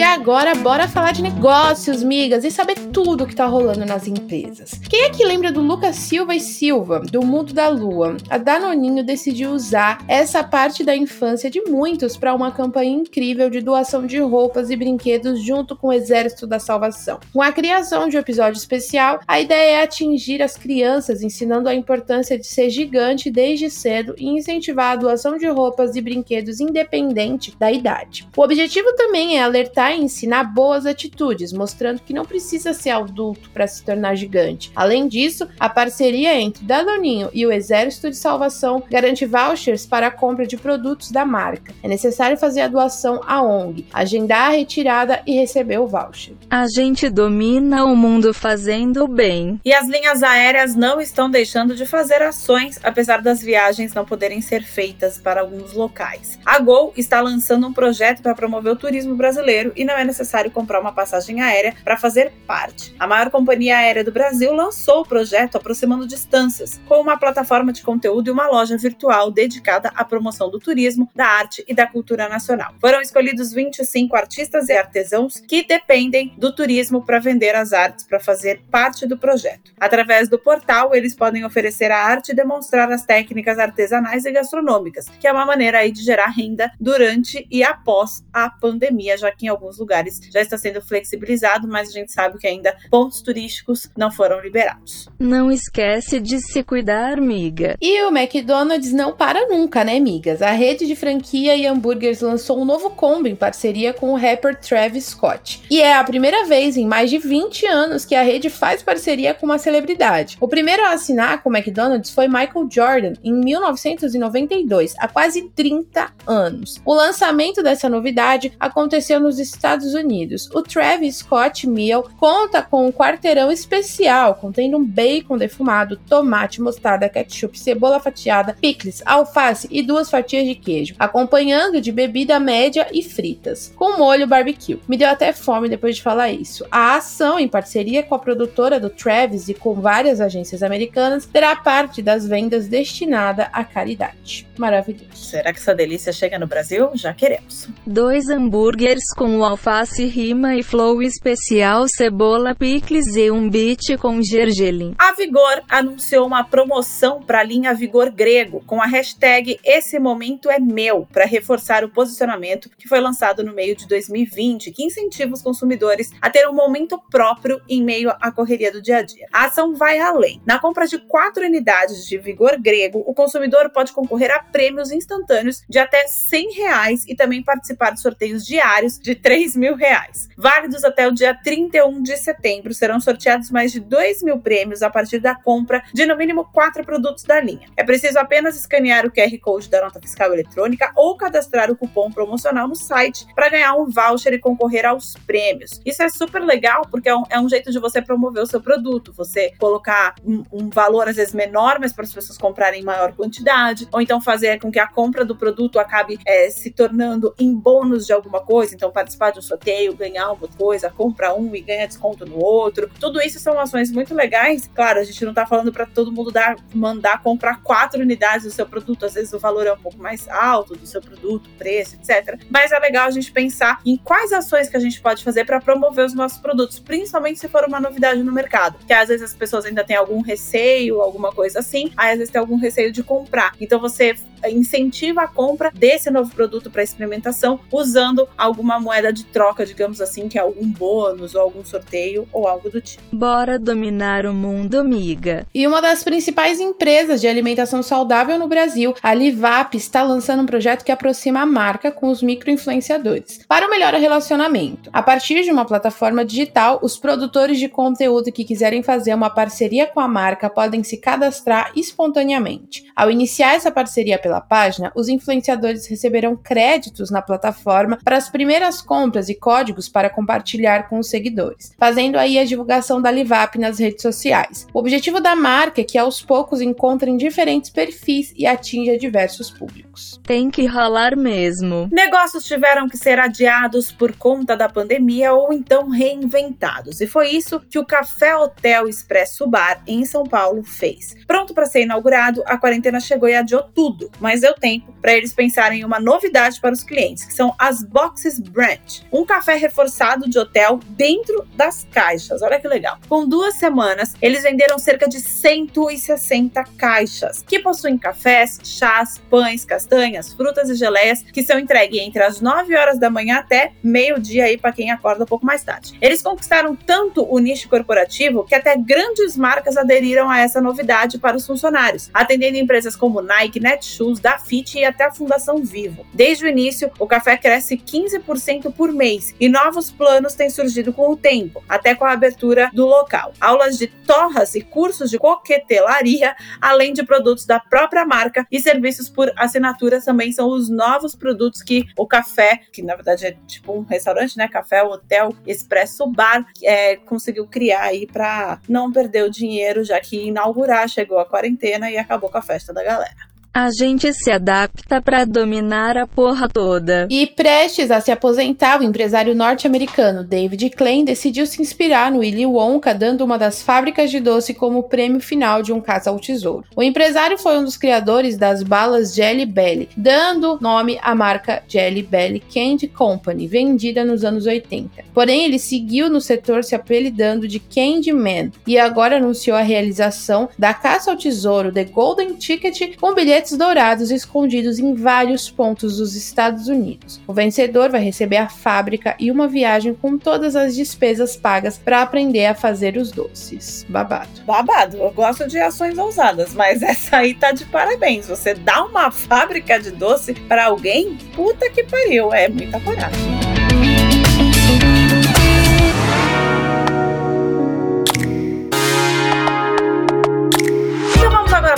E 0.03 0.05
agora, 0.05 0.53
bora 0.57 0.89
falar 0.89 1.13
de 1.13 1.23
negócios, 1.23 2.03
migas, 2.03 2.43
e 2.43 2.51
saber 2.51 2.75
tudo 2.93 3.25
que 3.25 3.37
tá 3.37 3.47
rolando 3.47 3.87
nas 3.87 4.09
empresas. 4.09 4.73
Quem 4.91 5.05
é 5.05 5.11
que 5.11 5.25
lembra 5.25 5.53
do 5.53 5.61
Lucas 5.61 5.95
Silva 5.95 6.35
e 6.35 6.41
Silva, 6.41 6.99
do 6.99 7.25
Mundo 7.25 7.53
da 7.53 7.69
Lua? 7.69 8.17
A 8.29 8.37
Danoninho 8.37 9.05
decidiu 9.05 9.53
usar 9.53 10.05
essa 10.09 10.43
parte 10.43 10.83
da 10.83 10.97
infância 10.97 11.49
de 11.49 11.61
muitos 11.61 12.17
para 12.17 12.35
uma 12.35 12.51
campanha 12.51 12.91
incrível 12.91 13.49
de 13.49 13.61
doação 13.61 14.05
de 14.05 14.19
roupas 14.19 14.71
e 14.71 14.77
brinquedos 14.77 15.41
junto 15.41 15.77
com 15.77 15.87
o 15.87 15.93
Exército 15.93 16.49
da 16.49 16.59
Salvação. 16.59 17.21
Com 17.33 17.41
a 17.41 17.53
criação 17.53 18.09
de 18.09 18.17
um 18.17 18.21
episódio 18.21 18.59
especial, 18.59 19.21
a 19.25 19.41
ideia 19.41 19.77
é 19.77 19.83
atingir 19.85 20.43
as 20.43 20.57
crianças, 20.57 21.23
ensinando 21.23 21.69
a 21.69 21.75
importância 21.77 22.37
de 22.37 22.49
ser 22.49 22.71
gigante 22.71 23.31
desde 23.31 23.71
cedo 23.71 24.17
e 24.19 24.27
incentivar 24.27 24.95
a 24.95 24.97
doação 24.97 25.39
de 25.39 25.47
roupas 25.47 25.95
e 25.95 26.01
brinquedos 26.01 26.59
independente 26.59 27.57
da 27.57 27.71
idade. 27.71 28.27
O 28.37 28.43
objetivo 28.43 28.93
também 28.95 29.39
é 29.39 29.45
alertar 29.45 29.92
vai 29.93 29.99
ensinar 29.99 30.45
boas 30.45 30.87
atitudes, 30.87 31.53
mostrando 31.53 32.01
que 32.01 32.15
não 32.15 32.25
precisa 32.25 32.73
ser 32.73 32.91
adulto 32.91 33.51
para 33.51 33.67
se 33.67 33.85
tornar 33.85 34.15
gigante. 34.15 34.73
Além 34.75 35.07
disso, 35.07 35.47
a 35.61 35.69
parceria 35.69 36.41
entre 36.41 36.65
Danoninho 36.65 37.29
e 37.35 37.45
o 37.45 37.53
Exército 37.53 38.09
de 38.09 38.17
Salvação 38.17 38.83
garante 38.91 39.27
vouchers 39.27 39.85
para 39.85 40.07
a 40.07 40.11
compra 40.11 40.47
de 40.47 40.57
produtos 40.57 41.11
da 41.11 41.27
marca. 41.27 41.75
É 41.83 41.89
necessário 41.89 42.39
fazer 42.39 42.63
a 42.63 42.69
doação 42.69 43.21
à 43.27 43.43
ONG, 43.43 43.85
agendar 43.93 44.49
a 44.49 44.55
retirada 44.55 45.23
e 45.27 45.39
receber 45.39 45.79
o 45.79 45.87
voucher. 45.87 46.35
A 46.49 46.67
gente 46.67 47.11
domina 47.11 47.85
o 47.85 47.95
mundo 47.95 48.33
fazendo 48.33 49.07
bem. 49.07 49.61
E 49.63 49.75
as 49.75 49.87
linhas 49.87 50.23
aéreas 50.23 50.75
não 50.75 51.03
estão 51.03 51.31
deixando 51.31 51.75
de 51.75 51.85
fazer 51.85 52.23
ações, 52.23 52.81
apesar 52.83 53.21
das 53.21 53.43
viagens 53.43 53.93
não 53.93 54.07
poderem 54.07 54.41
ser 54.41 54.63
feitas 54.63 55.19
para 55.19 55.43
alguns 55.43 55.75
locais. 55.75 56.39
A 56.47 56.59
Gol 56.61 56.95
está 56.97 57.21
lançando 57.21 57.67
um 57.67 57.73
projeto 57.75 58.23
para 58.23 58.35
promover 58.35 58.73
o 58.73 58.77
turismo 58.77 59.15
brasileiro 59.15 59.72
e 59.77 59.85
não 59.85 59.95
é 59.95 60.05
necessário 60.05 60.51
comprar 60.51 60.81
uma 60.81 60.93
passagem 60.93 61.41
aérea 61.41 61.75
para 61.85 61.97
fazer 61.97 62.33
parte. 62.47 62.95
A 62.99 63.07
maior 63.07 63.31
companhia 63.31 63.79
aérea 63.79 64.05
do 64.05 64.13
Brasil 64.13 64.53
lançou 64.53 65.01
o 65.01 65.07
projeto 65.07 65.57
Aproximando 65.57 66.07
Distâncias, 66.07 66.81
com 66.87 67.01
uma 67.01 67.17
plataforma 67.17 67.73
de 67.73 67.83
conteúdo 67.83 68.29
e 68.29 68.31
uma 68.31 68.49
loja 68.49 68.77
virtual 68.77 69.31
dedicada 69.31 69.91
à 69.95 70.05
promoção 70.05 70.51
do 70.51 70.59
turismo, 70.59 71.09
da 71.15 71.27
arte 71.27 71.65
e 71.67 71.75
da 71.75 71.87
cultura 71.87 72.29
nacional. 72.29 72.75
Foram 72.81 73.01
escolhidos 73.01 73.53
25 73.53 74.17
artistas 74.17 74.69
e 74.69 74.73
artesãos 74.73 75.41
que 75.41 75.67
dependem 75.67 76.35
do 76.37 76.55
turismo 76.55 77.03
para 77.05 77.19
vender 77.19 77.55
as 77.55 77.73
artes 77.73 78.05
para 78.05 78.21
fazer 78.21 78.63
parte 78.71 79.07
do 79.07 79.19
projeto. 79.19 79.73
Através 79.79 80.29
do 80.29 80.39
portal, 80.39 80.95
eles 80.95 81.15
podem 81.15 81.45
oferecer 81.45 81.91
a 81.91 81.99
arte 81.99 82.33
e 82.33 82.35
demonstrar 82.35 82.91
as 82.91 83.05
técnicas 83.05 83.59
artesanais 83.59 84.25
e 84.25 84.33
gastronômicas, 84.33 85.09
que 85.21 85.27
é 85.27 85.33
uma 85.33 85.47
maneira 85.47 85.79
aí 85.79 85.93
de 85.93 86.03
gerar 86.03 86.29
renda 86.29 86.71
durante 86.81 87.47
e 87.51 87.63
após 87.63 88.25
a 88.33 88.51
pandemia, 88.51 89.17
já 89.17 89.31
que 89.31 89.47
em 89.47 89.49
alguns 89.49 89.62
alguns 89.63 89.79
lugares 89.79 90.21
já 90.33 90.41
está 90.41 90.59
sendo 90.59 90.83
flexibilizado, 90.83 91.69
mas 91.69 91.89
a 91.89 91.93
gente 91.93 92.13
sabe 92.13 92.39
que 92.39 92.47
ainda 92.47 92.77
pontos 92.91 93.23
turísticos 93.23 93.89
não 93.97 94.11
foram 94.11 94.41
liberados. 94.41 95.09
Não 95.19 95.51
esquece 95.51 96.19
de 96.19 96.41
se 96.41 96.63
cuidar, 96.65 97.21
miga. 97.21 97.77
E 97.81 98.03
o 98.03 98.17
McDonald's 98.17 98.93
não 98.93 99.13
para 99.13 99.47
nunca, 99.47 99.85
né, 99.85 100.01
migas? 100.01 100.43
A 100.43 100.51
rede 100.51 100.87
de 100.87 100.97
franquia 100.97 101.55
e 101.55 101.67
hambúrgueres 101.67 102.21
lançou 102.21 102.61
um 102.61 102.65
novo 102.65 102.91
combo 102.91 103.29
em 103.29 103.37
parceria 103.37 103.93
com 103.93 104.13
o 104.13 104.17
rapper 104.17 104.59
Travis 104.59 105.07
Scott. 105.07 105.63
E 105.71 105.81
é 105.81 105.95
a 105.95 106.05
primeira 106.05 106.45
vez 106.45 106.77
em 106.77 106.87
mais 106.87 107.09
de 107.09 107.19
20 107.19 107.67
anos 107.67 108.05
que 108.05 108.15
a 108.15 108.23
rede 108.23 108.51
faz 108.51 108.83
parceria 108.83 109.35
com 109.35 109.47
uma 109.47 109.59
celebridade. 109.59 110.37
O 110.41 110.49
primeiro 110.49 110.83
a 110.85 110.93
assinar 110.93 111.43
com 111.43 111.51
o 111.51 111.57
McDonald's 111.57 112.11
foi 112.11 112.27
Michael 112.27 112.69
Jordan 112.69 113.13
em 113.23 113.33
1992, 113.33 114.95
há 114.99 115.07
quase 115.07 115.49
30 115.51 116.11
anos. 116.27 116.81
O 116.85 116.95
lançamento 116.95 117.63
dessa 117.63 117.89
novidade 117.89 118.53
aconteceu 118.59 119.21
nos 119.21 119.39
Estados 119.53 119.95
Unidos. 119.95 120.49
O 120.55 120.63
Travis 120.63 121.19
Scott 121.19 121.67
Meal 121.67 122.09
conta 122.19 122.63
com 122.63 122.87
um 122.87 122.93
quarteirão 122.93 123.51
especial 123.51 124.35
contendo 124.35 124.77
um 124.77 124.85
bacon 124.85 125.37
defumado, 125.37 125.97
tomate, 125.97 126.61
mostarda, 126.61 127.09
ketchup, 127.09 127.59
cebola 127.59 128.01
fatiada, 128.01 128.57
picles, 128.61 129.03
alface 129.05 129.69
e 129.71 129.83
duas 129.83 130.11
fatias 130.11 130.47
de 130.47 130.55
queijo, 130.55 130.95
acompanhando 130.99 131.81
de 131.81 131.93
bebida 131.93 132.41
média 132.41 132.89
e 132.93 133.03
fritas, 133.03 133.73
com 133.77 133.97
molho 133.97 134.27
barbecue. 134.27 134.81
Me 134.89 134.97
deu 134.97 135.09
até 135.09 135.33
fome 135.33 135.69
depois 135.69 135.97
de 135.97 136.03
falar 136.03 136.31
isso. 136.31 136.65
A 136.71 136.97
ação, 136.97 137.39
em 137.39 137.49
parceria 137.49 138.03
com 138.03 138.15
a 138.15 138.19
produtora 138.19 138.81
do 138.81 138.91
Travis 138.91 139.49
e 139.49 139.55
com 139.55 139.75
várias 139.75 140.21
agências 140.21 140.63
americanas, 140.63 141.27
terá 141.27 141.55
parte 141.55 142.03
das 142.03 142.27
vendas 142.27 142.69
destinada 142.69 143.49
à 143.53 143.65
caridade. 143.65 144.47
Maravilhoso. 144.57 145.07
Será 145.15 145.53
que 145.53 145.59
essa 145.59 145.75
delícia 145.75 146.13
chega 146.13 146.39
no 146.39 146.47
Brasil? 146.47 146.91
Já 146.95 147.13
queremos. 147.13 147.69
Dois 147.87 148.29
hambúrgueres 148.29 149.13
alface 149.45 150.05
rima 150.05 150.57
e 150.57 150.63
flow 150.63 151.03
especial, 151.03 151.89
cebola, 151.89 152.55
picles 152.55 153.17
e 153.17 153.31
um 153.31 153.49
beat 153.49 153.97
com 153.99 154.23
gergelim. 154.23 154.95
A 154.99 155.13
Vigor 155.13 155.63
anunciou 155.69 156.27
uma 156.27 156.45
promoção 156.45 157.23
para 157.23 157.41
a 157.41 157.43
linha 157.43 157.75
Vigor 157.75 158.11
Grego 158.11 158.63
com 158.67 158.81
a 158.81 158.87
hashtag 158.87 159.59
Esse 159.65 159.99
Momento 159.99 160.51
é 160.51 160.59
Meu, 160.59 161.07
para 161.13 161.25
reforçar 161.25 161.85
o 161.85 161.89
posicionamento 161.89 162.71
que 162.79 162.89
foi 162.89 163.01
lançado 163.01 163.43
no 163.43 163.55
meio 163.55 163.77
de 163.77 163.87
2020, 163.87 164.71
que 164.71 164.85
incentiva 164.85 165.35
os 165.35 165.43
consumidores 165.43 166.11
a 166.21 166.31
ter 166.31 166.49
um 166.49 166.55
momento 166.55 167.01
próprio 167.11 167.61
em 167.69 167.83
meio 167.83 168.11
à 168.21 168.31
correria 168.31 168.73
do 168.73 168.83
dia 168.83 168.99
a 168.99 169.03
dia. 169.03 169.27
A 169.33 169.47
ação 169.47 169.75
vai 169.75 169.99
além. 169.99 170.41
Na 170.47 170.59
compra 170.59 170.87
de 170.87 170.99
quatro 170.99 171.45
unidades 171.45 172.07
de 172.07 172.19
Vigor 172.19 172.61
Grego, 172.61 173.03
o 173.07 173.15
consumidor 173.15 173.71
pode 173.71 173.93
concorrer 173.93 174.31
a 174.31 174.43
prêmios 174.43 174.91
instantâneos 174.93 175.63
de 175.69 175.79
até 175.79 176.07
100 176.07 176.53
reais 176.55 177.05
e 177.07 177.15
também 177.15 177.43
participar 177.43 177.91
de 177.91 178.01
sorteios 178.01 178.45
diários 178.45 178.99
de 178.99 179.15
3 179.33 179.57
mil 179.57 179.75
reais. 179.77 180.29
Válidos 180.37 180.85
até 180.85 181.09
o 181.09 181.11
dia 181.11 181.35
31 181.35 182.03
de 182.03 182.19
setembro, 182.19 182.75
serão 182.75 183.01
sorteados 183.01 183.51
mais 183.51 183.73
de 183.73 183.81
2 183.81 184.23
mil 184.23 184.39
prêmios 184.39 184.83
a 184.83 184.91
partir 184.91 185.21
da 185.21 185.35
compra 185.35 185.83
de 185.95 186.05
no 186.05 186.15
mínimo 186.19 186.45
quatro 186.53 186.85
produtos 186.85 187.25
da 187.25 187.41
linha. 187.41 187.67
É 187.75 187.83
preciso 187.83 188.19
apenas 188.19 188.57
escanear 188.57 189.07
o 189.07 189.11
QR 189.11 189.31
Code 189.41 189.71
da 189.71 189.81
nota 189.81 189.99
fiscal 190.03 190.35
eletrônica 190.35 190.93
ou 190.95 191.17
cadastrar 191.17 191.71
o 191.71 191.77
cupom 191.77 192.11
promocional 192.11 192.69
no 192.69 192.77
site 192.77 193.27
para 193.35 193.49
ganhar 193.49 193.75
um 193.75 193.89
voucher 193.89 194.35
e 194.35 194.39
concorrer 194.39 194.85
aos 194.85 195.15
prêmios. 195.27 195.81
Isso 195.83 196.03
é 196.03 196.11
super 196.11 196.43
legal 196.43 196.83
porque 196.91 197.09
é 197.09 197.17
um, 197.17 197.23
é 197.31 197.41
um 197.41 197.49
jeito 197.49 197.73
de 197.73 197.79
você 197.79 198.03
promover 198.03 198.43
o 198.43 198.47
seu 198.47 198.61
produto, 198.61 199.15
você 199.17 199.55
colocar 199.59 200.15
um, 200.23 200.45
um 200.53 200.69
valor 200.69 201.09
às 201.09 201.17
vezes 201.17 201.33
menor, 201.33 201.79
mas 201.81 201.95
para 201.95 202.05
as 202.05 202.13
pessoas 202.13 202.37
comprarem 202.37 202.83
em 202.83 202.85
maior 202.85 203.15
quantidade, 203.15 203.89
ou 203.91 204.03
então 204.03 204.21
fazer 204.21 204.61
com 204.61 204.71
que 204.71 204.79
a 204.79 204.87
compra 204.87 205.25
do 205.25 205.35
produto 205.35 205.79
acabe 205.79 206.19
é, 206.27 206.51
se 206.51 206.71
tornando 206.71 207.35
em 207.39 207.55
bônus 207.55 208.05
de 208.05 208.13
alguma 208.13 208.41
coisa, 208.41 208.75
então 208.75 208.91
participar 208.91 209.22
de 209.31 209.39
um 209.39 209.43
sorteio, 209.43 209.95
ganhar 209.95 210.25
alguma 210.25 210.51
coisa, 210.53 210.91
compra 210.91 211.35
um 211.35 211.55
e 211.55 211.61
ganha 211.61 211.87
desconto 211.87 212.27
no 212.27 212.39
outro. 212.39 212.91
Tudo 212.99 213.21
isso 213.21 213.39
são 213.39 213.59
ações 213.59 213.91
muito 213.93 214.15
legais. 214.15 214.69
Claro, 214.75 215.01
a 215.01 215.05
gente 215.05 215.23
não 215.25 215.33
está 215.33 215.47
falando 215.47 215.73
para 215.73 215.87
todo 215.87 216.13
mundo 216.13 216.31
dar, 216.31 216.57
mandar 216.75 217.23
comprar 217.23 217.63
quatro 217.63 218.01
unidades 218.01 218.45
do 218.45 218.51
seu 218.51 218.67
produto, 218.67 219.07
às 219.07 219.15
vezes 219.15 219.33
o 219.33 219.39
valor 219.39 219.67
é 219.67 219.73
um 219.73 219.79
pouco 219.79 219.99
mais 219.99 220.29
alto 220.29 220.75
do 220.75 220.87
seu 220.87 221.01
produto, 221.01 221.49
preço, 221.59 221.97
etc. 221.97 222.41
Mas 222.51 222.73
é 222.73 222.79
legal 222.79 223.07
a 223.07 223.11
gente 223.11 223.31
pensar 223.31 223.81
em 223.85 223.97
quais 223.97 224.33
ações 224.33 224.69
que 224.69 224.77
a 224.77 224.81
gente 224.81 225.01
pode 225.01 225.23
fazer 225.23 225.45
para 225.45 225.61
promover 225.61 226.05
os 226.05 226.15
nossos 226.15 226.39
produtos, 226.39 226.79
principalmente 226.79 227.39
se 227.39 227.49
for 227.49 227.65
uma 227.65 227.81
novidade 227.81 228.23
no 228.23 228.33
mercado, 228.33 228.79
que 228.87 228.93
às 228.93 229.09
vezes 229.09 229.31
as 229.31 229.35
pessoas 229.35 229.65
ainda 229.65 229.85
têm 229.85 229.97
algum 229.97 230.21
receio, 230.21 231.01
alguma 231.01 231.33
coisa 231.33 231.61
assim, 231.61 231.93
aí 231.97 232.13
às 232.13 232.19
vezes 232.19 232.33
tem 232.33 232.41
algum 232.41 232.57
receio 232.57 232.93
de 232.93 233.03
comprar. 233.03 233.53
Então 233.61 233.81
você 233.81 234.15
incentiva 234.51 235.23
a 235.23 235.29
compra 235.29 235.71
desse 235.75 236.11
novo 236.11 236.35
produto 236.35 236.71
para 236.71 236.83
experimentação 236.83 237.61
usando 237.71 238.29
alguma 238.37 238.79
moeda 238.79 239.13
de 239.13 239.25
troca, 239.25 239.65
digamos 239.65 240.01
assim, 240.01 240.29
que 240.29 240.39
é 240.39 240.41
algum 240.41 240.67
bônus 240.67 241.35
ou 241.35 241.41
algum 241.41 241.65
sorteio 241.65 242.29
ou 242.33 242.47
algo 242.47 242.71
do 242.71 242.81
tipo. 242.81 243.03
Bora 243.13 243.59
dominar 243.59 244.27
o 244.27 244.35
mundo, 244.35 244.79
amiga. 244.79 245.47
E 245.55 245.67
uma 245.67 245.81
das 245.81 246.03
principais 246.03 246.61
empresas 246.61 247.21
de 247.21 247.29
alimentação 247.29 247.83
saudável 247.83 248.39
no 248.39 248.49
Brasil, 248.49 248.95
a 249.03 249.15
Livap, 249.15 249.77
está 249.77 250.03
lançando 250.03 250.43
um 250.43 250.47
projeto 250.47 250.85
que 250.85 250.93
aproxima 250.93 251.41
a 251.41 251.47
marca 251.47 251.91
com 251.91 252.09
os 252.09 252.23
microinfluenciadores 252.23 253.41
para 253.49 253.67
o 253.67 253.71
melhor 253.71 253.95
relacionamento. 253.95 254.91
A 254.93 255.03
partir 255.03 255.43
de 255.43 255.51
uma 255.51 255.65
plataforma 255.65 256.25
digital, 256.25 256.79
os 256.83 256.97
produtores 256.97 257.59
de 257.59 257.69
conteúdo 257.69 258.33
que 258.33 258.45
quiserem 258.45 258.83
fazer 258.83 259.15
uma 259.15 259.31
parceria 259.31 259.87
com 259.87 260.01
a 260.01 260.09
marca 260.09 260.49
podem 260.49 260.83
se 260.83 260.97
cadastrar 260.97 261.73
espontaneamente. 261.77 262.85
Ao 262.95 263.11
iniciar 263.11 263.55
essa 263.55 263.71
parceria 263.71 264.19
pela 264.19 264.32
página, 264.41 264.93
os 264.95 265.09
influenciadores 265.09 265.87
receberão 265.87 266.37
créditos 266.37 267.11
na 267.11 267.23
plataforma 267.23 267.99
para 268.05 268.17
as 268.17 268.29
primeiras 268.29 268.81
compras 268.81 269.29
e 269.29 269.35
códigos 269.35 269.89
para 269.89 270.11
compartilhar 270.11 270.89
com 270.89 270.99
os 270.99 271.09
seguidores, 271.09 271.73
fazendo 271.79 272.19
aí 272.19 272.39
a 272.39 272.45
divulgação 272.45 273.01
da 273.01 273.11
Livap 273.11 273.59
nas 273.59 273.79
redes 273.79 274.03
sociais. 274.03 274.67
O 274.73 274.79
objetivo 274.79 275.21
da 275.21 275.37
marca 275.37 275.81
é 275.81 275.85
que 275.85 275.99
aos 275.99 276.23
poucos 276.23 276.61
encontrem 276.61 277.17
diferentes 277.17 277.71
perfis 277.71 278.33
e 278.37 278.47
atinja 278.47 278.97
diversos 278.97 279.51
públicos. 279.51 280.21
Tem 280.25 280.51
que 280.51 280.67
rolar 280.67 281.17
mesmo. 281.17 281.89
Negócios 281.91 282.45
tiveram 282.45 282.89
que 282.89 282.97
ser 282.97 283.19
adiados 283.19 283.93
por 283.93 284.17
conta 284.17 284.57
da 284.57 284.69
pandemia 284.69 285.33
ou 285.33 285.53
então 285.53 285.89
reinventados, 285.89 287.01
e 287.01 287.07
foi 287.07 287.31
isso 287.31 287.61
que 287.61 287.79
o 287.79 287.85
Café 287.85 288.37
Hotel 288.37 288.89
Expresso 288.89 289.47
Bar 289.47 289.83
em 289.87 290.05
São 290.05 290.25
Paulo 290.25 290.63
fez. 290.63 291.15
Pronto 291.27 291.55
para 291.55 291.67
ser 291.67 291.83
inaugurado, 291.83 292.43
a 292.47 292.57
quarentena 292.57 293.01
chegou 293.01 293.29
e 293.29 293.35
adiou 293.35 293.63
tudo, 293.63 294.11
mas 294.23 294.41
deu 294.41 294.55
tempo 294.55 294.95
para 295.03 295.13
eles 295.13 295.35
pensarem 295.35 295.81
em 295.81 295.85
uma 295.85 295.99
novidade 295.99 296.61
para 296.61 296.73
os 296.73 296.85
clientes, 296.85 297.25
que 297.25 297.35
são 297.35 297.55
as 297.59 297.83
Boxes 297.83 298.39
Branch, 298.39 299.03
um 299.13 299.27
café 299.27 299.57
reforçado 299.57 300.31
de 300.31 300.39
hotel 300.39 300.79
dentro 300.91 301.45
das 301.57 301.87
caixas. 301.91 302.41
Olha 302.41 302.61
que 302.61 302.69
legal. 302.69 302.99
Com 303.09 303.29
duas 303.29 303.57
semanas, 303.57 304.15
eles 304.23 304.45
venderam 304.45 304.79
cerca 304.79 305.09
de 305.09 305.21
160 305.21 306.63
caixas, 306.79 307.45
que 307.47 307.59
possuem 307.59 307.99
cafés, 307.99 308.61
chás, 308.63 309.21
pães, 309.29 309.65
castanhas, 309.65 310.33
frutas 310.33 310.71
e 310.71 310.75
geleias, 310.75 311.23
que 311.23 311.43
são 311.43 311.59
entregues 311.59 312.01
entre 312.01 312.23
as 312.23 312.41
9 312.41 312.77
horas 312.77 312.99
da 312.99 313.11
manhã 313.11 313.39
até 313.39 313.73
meio-dia 313.83 314.45
aí 314.45 314.57
para 314.57 314.73
quem 314.73 314.91
acorda 314.91 315.25
um 315.25 315.27
pouco 315.27 315.45
mais 315.45 315.65
tarde. 315.65 315.99
Eles 316.01 316.23
conquistaram 316.23 316.77
tanto 316.77 317.27
o 317.29 317.39
nicho 317.39 317.69
corporativo 317.69 318.45
que 318.45 318.55
até 318.55 318.77
grandes 318.77 319.37
marcas 319.37 319.77
aderiram 319.77 320.31
a 320.31 320.39
essa 320.39 320.61
novidade 320.61 321.19
para 321.19 321.37
os 321.37 321.47
funcionários, 321.47 322.11
atendendo 322.15 322.57
empresas 322.57 322.95
como 322.95 323.21
Nike, 323.21 323.59
Netshoes, 323.59 324.12
Dafit 324.21 324.79
e 324.79 324.85
até 324.85 325.05
a 325.05 325.13
Fundação 325.13 325.63
Vivo. 325.63 326.07
Desde 326.13 326.45
o 326.45 326.49
início, 326.49 326.91
o 326.99 327.07
café 327.07 327.37
cresce 327.37 327.77
15% 327.77 328.73
por 328.73 328.93
mês 328.93 329.35
e 329.39 329.49
novos 329.49 329.91
planos 329.91 330.35
têm 330.35 330.51
surgido 330.51 330.93
com 330.93 331.11
o 331.11 331.17
tempo, 331.17 331.63
até 331.69 331.95
com 331.95 332.05
a 332.05 332.13
abertura 332.13 332.71
do 332.73 332.87
local. 332.87 333.33
Aulas 333.41 333.79
de 333.79 333.87
torras 333.87 334.55
e 334.55 334.61
cursos 334.61 335.11
de 335.11 335.19
coquetelaria, 335.19 336.35
além 336.61 336.93
de 336.93 337.03
produtos 337.03 337.47
da 337.47 337.59
própria 337.59 338.05
marca 338.05 338.47
e 338.51 338.61
serviços 338.61 339.09
por 339.09 339.33
assinatura 339.37 340.01
também 340.01 340.33
são 340.33 340.49
os 340.49 340.69
novos 340.69 341.15
produtos 341.15 341.63
que 341.63 341.87
o 341.97 342.07
café, 342.07 342.61
que 342.73 342.83
na 342.83 342.95
verdade 342.95 343.27
é 343.27 343.37
tipo 343.47 343.73
um 343.73 343.83
restaurante, 343.83 344.37
né? 344.37 344.49
Café, 344.49 344.83
hotel, 344.83 345.35
expresso 345.47 346.07
bar, 346.07 346.47
é, 346.63 346.97
conseguiu 346.97 347.47
criar 347.47 347.83
aí 347.83 348.07
para 348.07 348.61
não 348.69 348.93
perder 348.93 349.25
o 349.25 349.31
dinheiro, 349.31 349.85
já 349.85 350.01
que 350.01 350.29
inaugurar 350.29 350.89
chegou 350.89 351.19
a 351.19 351.27
quarentena 351.27 351.91
e 351.91 351.97
acabou 351.97 352.31
com 352.31 352.39
a 352.39 352.43
festa 352.43 352.73
da 352.73 352.83
galera. 352.83 353.32
A 353.55 353.69
gente 353.71 354.11
se 354.15 354.31
adapta 354.31 355.03
para 355.03 355.27
dominar 355.27 355.99
a 355.99 356.07
porra 356.07 356.49
toda. 356.49 357.07
E 357.11 357.27
prestes 357.27 357.91
a 357.91 358.01
se 358.01 358.11
aposentar, 358.11 358.81
o 358.81 358.83
empresário 358.83 359.35
norte-americano 359.35 360.25
David 360.25 360.71
Klein 360.71 361.05
decidiu 361.05 361.45
se 361.45 361.61
inspirar 361.61 362.11
no 362.11 362.21
Willy 362.21 362.47
Wonka, 362.47 362.95
dando 362.95 363.23
uma 363.23 363.39
das 363.39 363.61
fábricas 363.61 364.11
de 364.11 364.21
doce 364.21 364.55
como 364.55 364.85
prêmio 364.85 365.21
final 365.21 365.63
de 365.63 365.71
um 365.71 365.83
caça 365.83 366.09
ao 366.09 366.19
tesouro. 366.19 366.65
O 366.75 366.83
empresário 366.83 367.37
foi 367.37 367.59
um 367.59 367.65
dos 367.65 367.77
criadores 367.77 368.39
das 368.39 368.63
balas 368.63 369.15
Jelly 369.15 369.45
Belly, 369.45 369.91
dando 369.95 370.59
nome 370.59 370.99
à 371.03 371.15
marca 371.15 371.63
Jelly 371.69 372.03
Belly 372.03 372.41
Candy 372.41 372.89
Company, 372.89 373.47
vendida 373.47 374.03
nos 374.03 374.25
anos 374.25 374.47
80. 374.47 375.05
Porém, 375.13 375.45
ele 375.45 375.59
seguiu 375.59 376.09
no 376.09 376.23
setor 376.23 376.65
se 376.65 376.75
apelidando 376.75 377.47
de 377.47 377.61
Candy 377.61 378.15
Man 378.15 378.51
e 378.67 378.79
agora 378.79 379.19
anunciou 379.19 379.59
a 379.59 379.63
realização 379.63 380.49
da 380.59 380.73
caça 380.73 381.11
ao 381.11 381.19
tesouro 381.19 381.71
The 381.71 381.85
Golden 381.85 382.37
Ticket 382.37 382.97
com 382.97 383.15
bilhetes 383.15 383.42
dourados 383.51 384.11
escondidos 384.11 384.79
em 384.79 384.95
vários 384.95 385.51
pontos 385.51 385.97
dos 385.97 386.15
Estados 386.15 386.69
Unidos. 386.69 387.21
O 387.27 387.33
vencedor 387.33 387.91
vai 387.91 388.01
receber 388.01 388.37
a 388.37 388.49
fábrica 388.49 389.17
e 389.19 389.31
uma 389.31 389.49
viagem 389.49 389.95
com 389.95 390.17
todas 390.17 390.55
as 390.55 390.77
despesas 390.77 391.37
pagas 391.37 391.77
para 391.77 392.03
aprender 392.03 392.47
a 392.47 392.55
fazer 392.55 392.97
os 392.97 393.11
doces. 393.11 393.85
Babado. 393.89 394.43
Babado. 394.47 394.97
Eu 394.99 395.11
gosto 395.11 395.49
de 395.49 395.59
ações 395.59 395.99
ousadas, 395.99 396.55
mas 396.55 396.81
essa 396.83 397.17
aí 397.17 397.35
tá 397.35 397.51
de 397.51 397.65
parabéns. 397.65 398.29
Você 398.29 398.55
dá 398.55 398.85
uma 398.85 399.11
fábrica 399.11 399.81
de 399.81 399.91
doce 399.91 400.35
para 400.35 400.67
alguém? 400.67 401.17
Puta 401.35 401.69
que 401.71 401.83
pariu. 401.83 402.33
É 402.33 402.49
muita 402.49 402.79
coragem. 402.81 403.82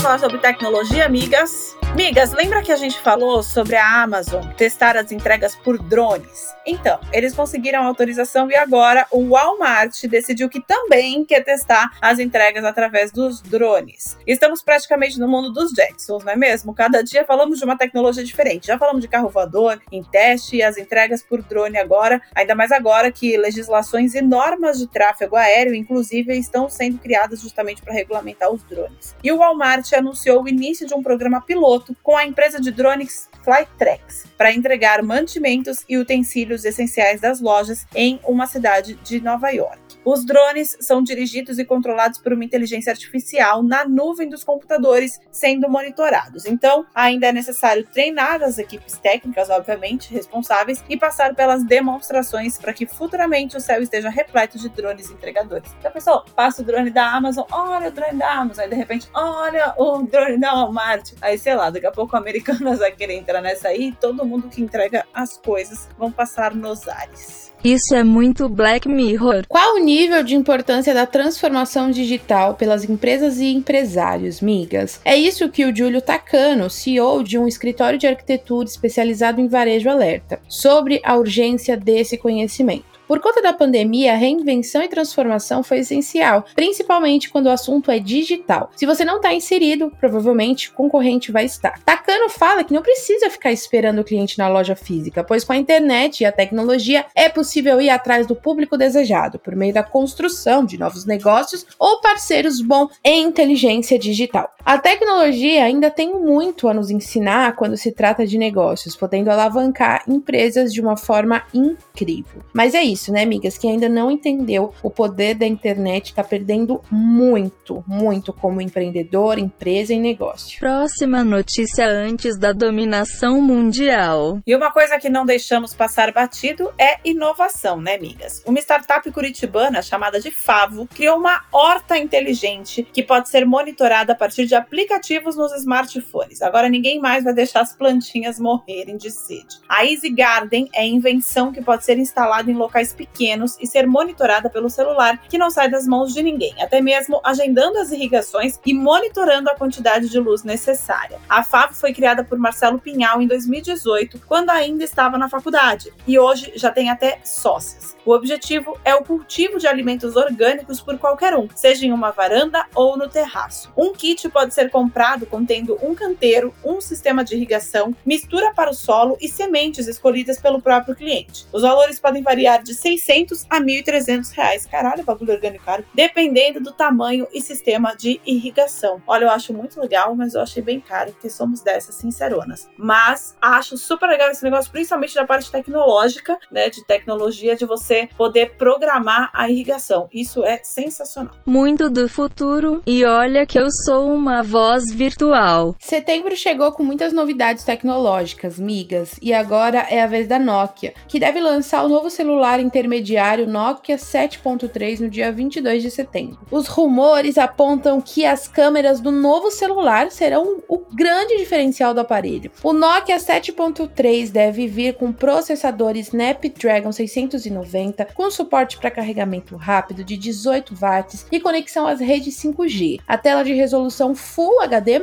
Falar 0.04 0.18
sobre 0.18 0.37
tecnologia, 0.37 1.06
amigas. 1.06 1.78
Migas, 1.94 2.32
lembra 2.32 2.60
que 2.60 2.72
a 2.72 2.76
gente 2.76 2.98
falou 2.98 3.40
sobre 3.40 3.76
a 3.76 4.02
Amazon 4.02 4.44
testar 4.56 4.96
as 4.96 5.12
entregas 5.12 5.54
por 5.54 5.78
drones? 5.78 6.52
Então, 6.66 6.98
eles 7.12 7.34
conseguiram 7.36 7.86
autorização 7.86 8.50
e 8.50 8.56
agora 8.56 9.06
o 9.12 9.28
Walmart 9.28 10.04
decidiu 10.06 10.48
que 10.48 10.60
também 10.60 11.24
quer 11.24 11.44
testar 11.44 11.96
as 12.02 12.18
entregas 12.18 12.64
através 12.64 13.12
dos 13.12 13.40
drones. 13.40 14.18
Estamos 14.26 14.60
praticamente 14.60 15.20
no 15.20 15.28
mundo 15.28 15.52
dos 15.52 15.70
Jetsons, 15.70 16.24
não 16.24 16.32
é 16.32 16.36
mesmo? 16.36 16.74
Cada 16.74 17.00
dia 17.00 17.24
falamos 17.24 17.58
de 17.58 17.64
uma 17.64 17.78
tecnologia 17.78 18.24
diferente. 18.24 18.66
Já 18.66 18.76
falamos 18.76 19.00
de 19.00 19.06
carro 19.06 19.28
voador 19.28 19.80
em 19.92 20.02
teste 20.02 20.56
e 20.56 20.62
as 20.64 20.76
entregas 20.76 21.22
por 21.22 21.42
drone 21.42 21.78
agora, 21.78 22.20
ainda 22.34 22.56
mais 22.56 22.72
agora 22.72 23.12
que 23.12 23.36
legislações 23.36 24.16
e 24.16 24.20
normas 24.20 24.78
de 24.78 24.88
tráfego 24.88 25.36
aéreo, 25.36 25.74
inclusive, 25.74 26.36
estão 26.36 26.68
sendo 26.68 26.98
criadas 26.98 27.40
justamente 27.40 27.82
para 27.82 27.94
regulamentar 27.94 28.50
os 28.50 28.64
drones. 28.64 29.14
E 29.22 29.30
o 29.30 29.38
Walmart 29.38 29.92
anunciou 29.92 30.42
o 30.42 30.48
início 30.48 30.88
de 30.88 30.94
um 30.94 31.02
programa 31.02 31.40
piloto 31.40 31.84
com 32.03 32.17
a 32.17 32.25
empresa 32.25 32.61
de 32.61 32.71
drones 32.71 33.29
Flytrex 33.43 34.26
para 34.38 34.53
entregar 34.53 35.03
mantimentos 35.03 35.85
e 35.88 35.99
utensílios 35.99 36.64
essenciais 36.64 37.21
das 37.21 37.41
lojas 37.41 37.87
em 37.95 38.19
uma 38.25 38.47
cidade 38.47 38.95
de 39.05 39.21
Nova 39.21 39.50
York. 39.50 39.84
Os 40.04 40.25
drones 40.25 40.76
são 40.80 41.02
dirigidos 41.02 41.58
e 41.58 41.64
controlados 41.64 42.18
por 42.18 42.32
uma 42.32 42.44
inteligência 42.44 42.90
artificial 42.90 43.62
na 43.62 43.87
nuvem 43.87 44.28
dos 44.28 44.44
computadores, 44.44 45.18
sendo 45.30 45.68
monitorados. 45.68 46.44
Então, 46.44 46.84
ainda 46.94 47.28
é 47.28 47.32
necessário 47.32 47.87
treinar 47.87 48.42
as 48.42 48.58
equipes 48.58 48.99
técnicas, 48.99 49.49
obviamente, 49.49 50.12
responsáveis, 50.12 50.84
e 50.88 50.96
passar 50.96 51.34
pelas 51.34 51.64
demonstrações 51.64 52.58
para 52.58 52.73
que 52.73 52.87
futuramente 52.87 53.56
o 53.56 53.61
céu 53.61 53.82
esteja 53.82 54.11
repleto 54.11 54.58
de 54.58 54.68
drones 54.68 55.11
entregadores. 55.11 55.75
Já 55.82 55.90
pensou? 55.90 56.23
Passa 56.37 56.61
o 56.61 56.64
drone 56.64 56.90
da 56.90 57.11
Amazon, 57.11 57.44
olha 57.50 57.88
o 57.88 57.92
drone 57.92 58.18
da 58.18 58.30
Amazon, 58.30 58.64
aí 58.64 58.70
de 58.70 58.76
repente, 58.76 59.08
olha 59.14 59.75
o 59.78 60.02
drone 60.02 60.38
da 60.38 60.52
Walmart. 60.52 61.12
Aí, 61.23 61.38
sei 61.38 61.54
lá, 61.54 61.70
daqui 61.70 61.87
a 61.87 61.92
pouco 61.92 62.16
Americanas 62.16 62.78
vai 62.80 62.92
querer 62.92 63.14
entrar 63.14 63.40
nessa 63.40 63.68
aí 63.68 63.92
todo 63.92 64.25
mundo 64.26 64.49
que 64.49 64.61
entrega 64.61 65.06
as 65.14 65.38
coisas 65.38 65.88
vão 65.96 66.12
passar 66.12 66.54
nos 66.54 66.87
ares. 66.88 67.53
Isso 67.64 67.94
é 67.94 68.04
muito 68.04 68.47
Black 68.47 68.87
Mirror. 68.87 69.47
Qual 69.49 69.76
o 69.76 69.78
nível 69.78 70.23
de 70.23 70.35
importância 70.35 70.92
da 70.92 71.06
transformação 71.06 71.90
digital 71.90 72.56
pelas 72.56 72.85
empresas 72.85 73.38
e 73.38 73.47
empresários, 73.47 74.42
migas? 74.42 75.00
É 75.02 75.16
isso 75.16 75.49
que 75.49 75.64
o 75.64 75.75
Júlio 75.75 76.02
Tacano, 76.02 76.68
CEO 76.68 77.25
de 77.25 77.38
um 77.38 77.49
escritório 77.49 77.99
de 77.99 78.06
arquitetura 78.06 78.68
especializado 78.68 79.40
em 79.40 79.49
varejo, 79.49 79.88
alerta 79.88 80.42
sobre 80.47 81.00
a 81.02 81.16
urgência 81.16 81.75
desse 81.75 82.18
conhecimento. 82.18 82.93
Por 83.06 83.20
conta 83.20 83.42
da 83.42 83.52
pandemia, 83.52 84.14
a 84.14 84.16
reinvenção 84.16 84.82
e 84.82 84.88
transformação 84.88 85.62
foi 85.62 85.80
essencial, 85.80 86.44
principalmente 86.54 87.28
quando 87.28 87.46
o 87.46 87.50
assunto 87.50 87.90
é 87.90 87.99
digital. 87.99 88.70
Se 88.75 88.87
você 88.87 89.04
não 89.04 89.16
está 89.16 89.34
inserido, 89.34 89.92
provavelmente 90.00 90.70
o 90.70 90.73
concorrente 90.73 91.30
vai 91.30 91.44
estar. 91.44 91.78
Takano 91.84 92.30
fala 92.30 92.64
que 92.64 92.73
não 92.73 92.80
precisa 92.82 93.28
ficar 93.28 93.52
esperando 93.52 93.99
o 93.99 94.04
cliente 94.04 94.38
na 94.38 94.49
loja 94.49 94.75
física, 94.75 95.23
pois 95.23 95.44
com 95.44 95.52
a 95.52 95.56
internet 95.56 96.20
e 96.20 96.25
a 96.25 96.32
tecnologia 96.32 97.04
é 97.14 97.28
possível 97.28 97.78
ir 97.80 97.90
atrás 97.90 98.26
do 98.26 98.34
público 98.34 98.78
desejado 98.78 99.38
por 99.38 99.54
meio 99.54 99.75
da 99.75 99.82
construção 99.82 100.64
de 100.64 100.78
novos 100.78 101.04
negócios 101.04 101.66
ou 101.78 102.00
parceiros 102.00 102.62
bons 102.62 102.90
em 103.04 103.23
inteligência 103.23 103.99
digital. 103.99 104.50
A 104.64 104.78
tecnologia 104.78 105.64
ainda 105.64 105.90
tem 105.90 106.14
muito 106.14 106.68
a 106.68 106.75
nos 106.75 106.90
ensinar 106.90 107.54
quando 107.54 107.76
se 107.76 107.92
trata 107.92 108.26
de 108.26 108.38
negócios, 108.38 108.96
podendo 108.96 109.30
alavancar 109.30 110.04
empresas 110.08 110.73
de 110.73 110.80
uma 110.80 110.96
forma 110.96 111.42
incrível. 111.52 112.42
Mas 112.54 112.75
é 112.75 112.82
isso 112.82 112.93
isso, 112.94 113.12
né, 113.12 113.22
amigas? 113.22 113.58
Quem 113.58 113.72
ainda 113.72 113.88
não 113.88 114.10
entendeu 114.10 114.72
o 114.82 114.90
poder 114.90 115.34
da 115.34 115.46
internet 115.46 116.06
está 116.06 116.24
perdendo 116.24 116.80
muito, 116.90 117.84
muito 117.86 118.32
como 118.32 118.60
empreendedor, 118.60 119.38
empresa 119.38 119.92
e 119.92 119.98
negócio. 119.98 120.58
Próxima 120.58 121.22
notícia 121.22 121.86
antes 121.86 122.38
da 122.38 122.52
dominação 122.52 123.40
mundial. 123.40 124.40
E 124.46 124.54
uma 124.54 124.70
coisa 124.70 124.98
que 124.98 125.08
não 125.08 125.26
deixamos 125.26 125.74
passar 125.74 126.12
batido 126.12 126.72
é 126.78 126.98
inovação, 127.04 127.80
né, 127.80 127.96
amigas? 127.96 128.42
Uma 128.46 128.58
startup 128.60 129.10
curitibana 129.10 129.82
chamada 129.82 130.20
de 130.20 130.30
Favo 130.30 130.86
criou 130.94 131.18
uma 131.18 131.42
horta 131.52 131.98
inteligente 131.98 132.86
que 132.92 133.02
pode 133.02 133.28
ser 133.28 133.44
monitorada 133.44 134.12
a 134.12 134.16
partir 134.16 134.46
de 134.46 134.54
aplicativos 134.54 135.36
nos 135.36 135.52
smartphones. 135.54 136.42
Agora 136.42 136.68
ninguém 136.68 137.00
mais 137.00 137.24
vai 137.24 137.34
deixar 137.34 137.60
as 137.60 137.74
plantinhas 137.74 138.38
morrerem 138.38 138.96
de 138.96 139.10
sede. 139.10 139.58
A 139.68 139.84
Easy 139.84 140.10
Garden 140.10 140.68
é 140.72 140.86
invenção 140.86 141.52
que 141.52 141.62
pode 141.62 141.84
ser 141.84 141.98
instalada 141.98 142.50
em 142.50 142.54
locais 142.54 142.84
locais 142.85 142.93
pequenos 142.93 143.57
e 143.61 143.67
ser 143.67 143.87
monitorada 143.87 144.50
pelo 144.50 144.69
celular, 144.69 145.19
que 145.29 145.38
não 145.38 145.50
sai 145.50 145.71
das 145.71 145.87
mãos 145.87 146.12
de 146.12 146.23
ninguém, 146.23 146.55
até 146.62 146.81
mesmo 146.81 147.21
agendando 147.25 147.79
as 147.79 147.91
irrigações 147.91 148.61
e 148.67 148.75
monitorando 148.75 149.49
a 149.49 149.55
quantidade 149.55 150.09
de 150.09 150.19
luz 150.19 150.43
necessária. 150.45 151.19
A 151.29 151.43
FAV 151.43 151.75
foi 151.75 151.93
criada 151.93 152.23
por 152.23 152.38
Marcelo 152.38 152.79
Pinhal 152.79 153.23
em 153.23 153.26
2018, 153.26 154.21
quando 154.26 154.50
ainda 154.50 154.85
estava 154.85 155.17
na 155.17 155.29
faculdade, 155.29 155.93
e 156.07 156.19
hoje 156.19 156.53
já 156.57 156.71
tem 156.71 156.91
até 156.91 157.21
sócias. 157.25 157.95
O 158.05 158.12
objetivo 158.12 158.79
é 158.85 158.95
o 158.95 159.03
cultivo 159.03 159.59
de 159.59 159.67
alimentos 159.67 160.14
orgânicos 160.14 160.81
por 160.81 160.99
qualquer 160.99 161.35
um, 161.35 161.49
seja 161.55 161.87
em 161.87 161.93
uma 161.93 162.11
varanda 162.11 162.67
ou 162.75 162.99
no 162.99 163.09
terraço. 163.09 163.73
Um 163.76 163.95
kit 163.95 164.29
pode 164.29 164.53
ser 164.53 164.71
comprado 164.71 165.25
contendo 165.25 165.79
um 165.83 165.95
canteiro, 165.95 166.53
um 166.62 166.83
sistema 166.83 167.25
de 167.25 167.35
irrigação, 167.35 167.97
mistura 168.05 168.53
para 168.53 168.71
o 168.71 168.75
solo 168.75 169.17
e 169.21 169.29
sementes 169.29 169.87
escolhidas 169.88 170.38
pelo 170.38 170.61
próprio 170.61 170.95
cliente. 170.95 171.47
Os 171.50 171.62
valores 171.62 171.99
podem 171.99 172.23
variar 172.23 172.62
de 172.62 172.74
600 172.75 173.47
a 173.49 173.61
1.300 173.61 174.33
reais. 174.33 174.66
Caralho, 174.66 175.04
bagulho 175.04 175.33
orgânico 175.33 175.64
caro. 175.64 175.85
Dependendo 175.95 176.61
do 176.61 176.73
tamanho 176.73 177.26
e 177.33 177.40
sistema 177.40 177.95
de 177.97 178.21
irrigação. 178.26 179.00
Olha, 179.07 179.25
eu 179.25 179.31
acho 179.31 179.52
muito 179.52 179.81
legal, 179.81 180.14
mas 180.14 180.35
eu 180.35 180.40
achei 180.40 180.62
bem 180.62 180.81
caro, 180.81 181.12
porque 181.12 181.31
somos 181.31 181.61
dessas 181.62 181.95
sinceronas. 181.95 182.69
Mas 182.76 183.37
acho 183.40 183.76
super 183.76 184.09
legal 184.09 184.31
esse 184.31 184.45
negócio, 184.45 184.71
principalmente 184.71 185.14
da 185.14 185.26
parte 185.26 185.50
tecnológica, 185.50 186.38
né? 186.50 186.69
De 186.69 186.85
tecnologia, 186.85 187.57
de 187.57 187.64
você 187.64 188.09
poder 188.16 188.54
programar 188.57 189.31
a 189.33 189.49
irrigação. 189.49 190.09
Isso 190.12 190.45
é 190.45 190.61
sensacional. 190.62 191.35
Muito 191.47 191.88
do 191.88 192.09
futuro. 192.09 192.83
E 192.87 193.04
olha 193.04 193.47
que 193.47 193.59
eu 193.59 193.71
sou 193.71 194.12
uma 194.12 194.43
voz 194.43 194.93
virtual. 194.93 195.75
Setembro 195.78 196.37
chegou 196.37 196.73
com 196.73 196.83
muitas 196.83 197.12
novidades 197.12 197.64
tecnológicas, 197.64 198.59
migas, 198.59 199.16
e 199.23 199.33
agora 199.33 199.78
é 199.88 200.02
a 200.02 200.07
vez 200.07 200.26
da 200.26 200.38
Nokia, 200.38 200.95
que 201.09 201.21
deve 201.21 201.40
lançar 201.40 201.85
o 201.85 201.88
novo 201.88 202.11
celular 202.11 202.61
intermediário 202.64 203.47
Nokia 203.47 203.97
7.3 203.97 205.00
no 205.00 205.11
dia 205.11 205.30
22 205.30 205.83
de 205.83 205.90
setembro. 205.90 206.38
Os 206.50 206.66
rumores 206.66 207.38
apontam 207.38 208.00
que 208.00 208.25
as 208.25 208.49
câmeras 208.49 209.00
do 209.00 209.11
novo 209.11 209.50
celular 209.50 210.11
serão 210.11 210.62
o 210.68 210.78
grande 210.78 211.37
diferencial 211.37 211.94
do 211.94 212.00
aparelho. 212.00 212.50
O 212.62 212.73
Nokia 212.73 213.16
7.3 213.16 214.30
deve 214.30 214.66
vir 214.66 214.94
com 214.94 215.12
processador 215.12 215.97
Snapdragon 215.97 216.92
690, 216.92 218.06
com 218.14 218.30
suporte 218.30 218.78
para 218.78 218.90
carregamento 218.90 219.56
rápido 219.56 220.04
de 220.04 220.16
18 220.16 220.75
watts 220.75 221.26
e 221.30 221.40
conexão 221.40 221.87
às 221.87 222.00
redes 222.00 222.37
5G. 222.37 223.00
A 223.06 223.18
tela 223.18 223.42
de 223.42 223.52
resolução 223.52 224.14
Full 224.14 224.62
HD+, 224.62 225.00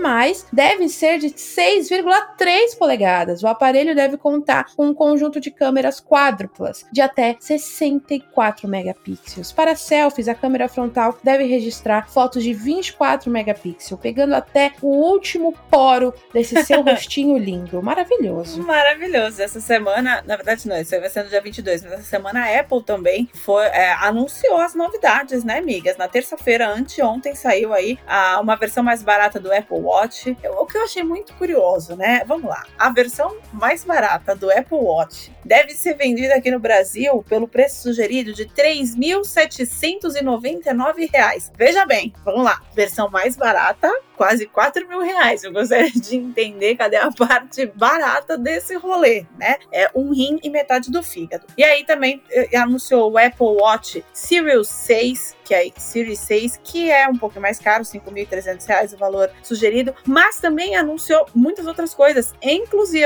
deve 0.51 0.89
ser 0.89 1.19
de 1.19 1.27
6,3 1.29 2.77
polegadas. 2.77 3.43
O 3.43 3.47
aparelho 3.47 3.95
deve 3.95 4.17
contar 4.17 4.65
com 4.75 4.87
um 4.87 4.93
conjunto 4.93 5.39
de 5.39 5.51
câmeras 5.51 5.99
quádruplas 5.99 6.85
de 6.91 7.01
até 7.01 7.35
64 7.57 8.67
megapixels. 8.67 9.51
Para 9.51 9.75
selfies, 9.75 10.27
a 10.27 10.35
câmera 10.35 10.67
frontal 10.67 11.17
deve 11.23 11.43
registrar 11.43 12.09
fotos 12.09 12.43
de 12.43 12.53
24 12.53 13.29
megapixels, 13.29 13.99
pegando 13.99 14.33
até 14.33 14.71
o 14.81 14.87
último 14.87 15.53
poro 15.69 16.13
desse 16.33 16.63
seu 16.63 16.81
rostinho 16.83 17.37
lindo. 17.37 17.81
Maravilhoso. 17.81 18.63
Maravilhoso. 18.63 19.41
Essa 19.41 19.59
semana, 19.59 20.23
na 20.25 20.35
verdade 20.35 20.67
não, 20.67 20.79
isso 20.79 20.97
vai 20.99 21.09
ser 21.09 21.23
no 21.23 21.29
dia 21.29 21.41
22, 21.41 21.83
mas 21.83 21.93
essa 21.93 22.03
semana 22.03 22.45
a 22.45 22.59
Apple 22.59 22.83
também 22.83 23.29
foi, 23.33 23.65
é, 23.65 23.93
anunciou 23.93 24.57
as 24.57 24.75
novidades, 24.75 25.43
né, 25.43 25.57
amigas? 25.57 25.97
Na 25.97 26.07
terça-feira, 26.07 26.69
anteontem, 26.69 27.35
saiu 27.35 27.73
aí 27.73 27.97
a, 28.07 28.39
uma 28.39 28.55
versão 28.55 28.83
mais 28.83 29.03
barata 29.03 29.39
do 29.39 29.51
Apple 29.51 29.77
Watch. 29.77 30.37
Eu, 30.41 30.53
o 30.53 30.65
que 30.65 30.77
eu 30.77 30.83
achei 30.83 31.03
muito 31.03 31.33
curioso, 31.33 31.95
né? 31.95 32.23
Vamos 32.25 32.49
lá. 32.49 32.63
A 32.77 32.89
versão 32.89 33.37
mais 33.51 33.83
barata 33.83 34.35
do 34.35 34.49
Apple 34.51 34.77
Watch 34.77 35.31
deve 35.43 35.71
ser 35.71 35.95
vendida 35.95 36.35
aqui 36.35 36.51
no 36.51 36.59
Brasil 36.59 37.23
pelo 37.27 37.40
preço 37.47 37.83
sugerido 37.83 38.33
de 38.33 38.43
R$ 38.43 38.49
3.799. 38.55 41.51
Veja 41.57 41.85
bem, 41.85 42.13
vamos 42.23 42.43
lá. 42.43 42.61
Versão 42.75 43.09
mais 43.09 43.35
barata, 43.35 43.91
quase 44.21 44.45
4 44.45 44.87
mil 44.87 44.99
reais. 44.99 45.43
Eu 45.43 45.51
gostaria 45.51 45.89
de 45.89 46.15
entender 46.15 46.75
cadê 46.75 46.97
a 46.97 47.11
parte 47.11 47.65
barata 47.65 48.37
desse 48.37 48.75
rolê, 48.75 49.25
né? 49.35 49.57
É 49.71 49.89
um 49.95 50.13
rim 50.13 50.39
e 50.43 50.49
metade 50.49 50.91
do 50.91 51.01
fígado. 51.01 51.47
E 51.57 51.63
aí 51.63 51.83
também 51.83 52.21
eh, 52.29 52.55
anunciou 52.55 53.11
o 53.11 53.17
Apple 53.17 53.47
Watch 53.47 54.05
Series 54.13 54.67
6, 54.67 55.37
que 55.43 55.55
é 55.55 55.71
Series 55.75 56.19
6, 56.19 56.59
que 56.63 56.91
é 56.91 57.07
um 57.07 57.17
pouco 57.17 57.39
mais 57.39 57.57
caro, 57.57 57.83
R$ 57.83 57.99
5.300 57.99 58.93
o 58.93 58.97
valor 58.97 59.31
sugerido, 59.41 59.95
mas 60.05 60.39
também 60.39 60.75
anunciou 60.75 61.25
muitas 61.33 61.65
outras 61.65 61.95
coisas, 61.95 62.35
inclusive 62.43 63.01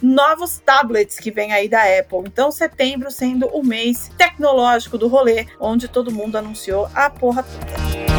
novos 0.00 0.60
tablets 0.60 1.18
que 1.18 1.32
vem 1.32 1.52
aí 1.52 1.68
da 1.68 1.82
Apple. 1.98 2.20
Então, 2.20 2.52
setembro 2.52 3.10
sendo 3.10 3.48
o 3.48 3.64
mês 3.64 4.12
tecnológico 4.16 4.96
do 4.96 5.08
rolê, 5.08 5.46
onde 5.58 5.88
todo 5.88 6.12
mundo 6.12 6.36
anunciou 6.36 6.88
a 6.94 7.10
porra 7.10 7.42
toda. 7.42 8.15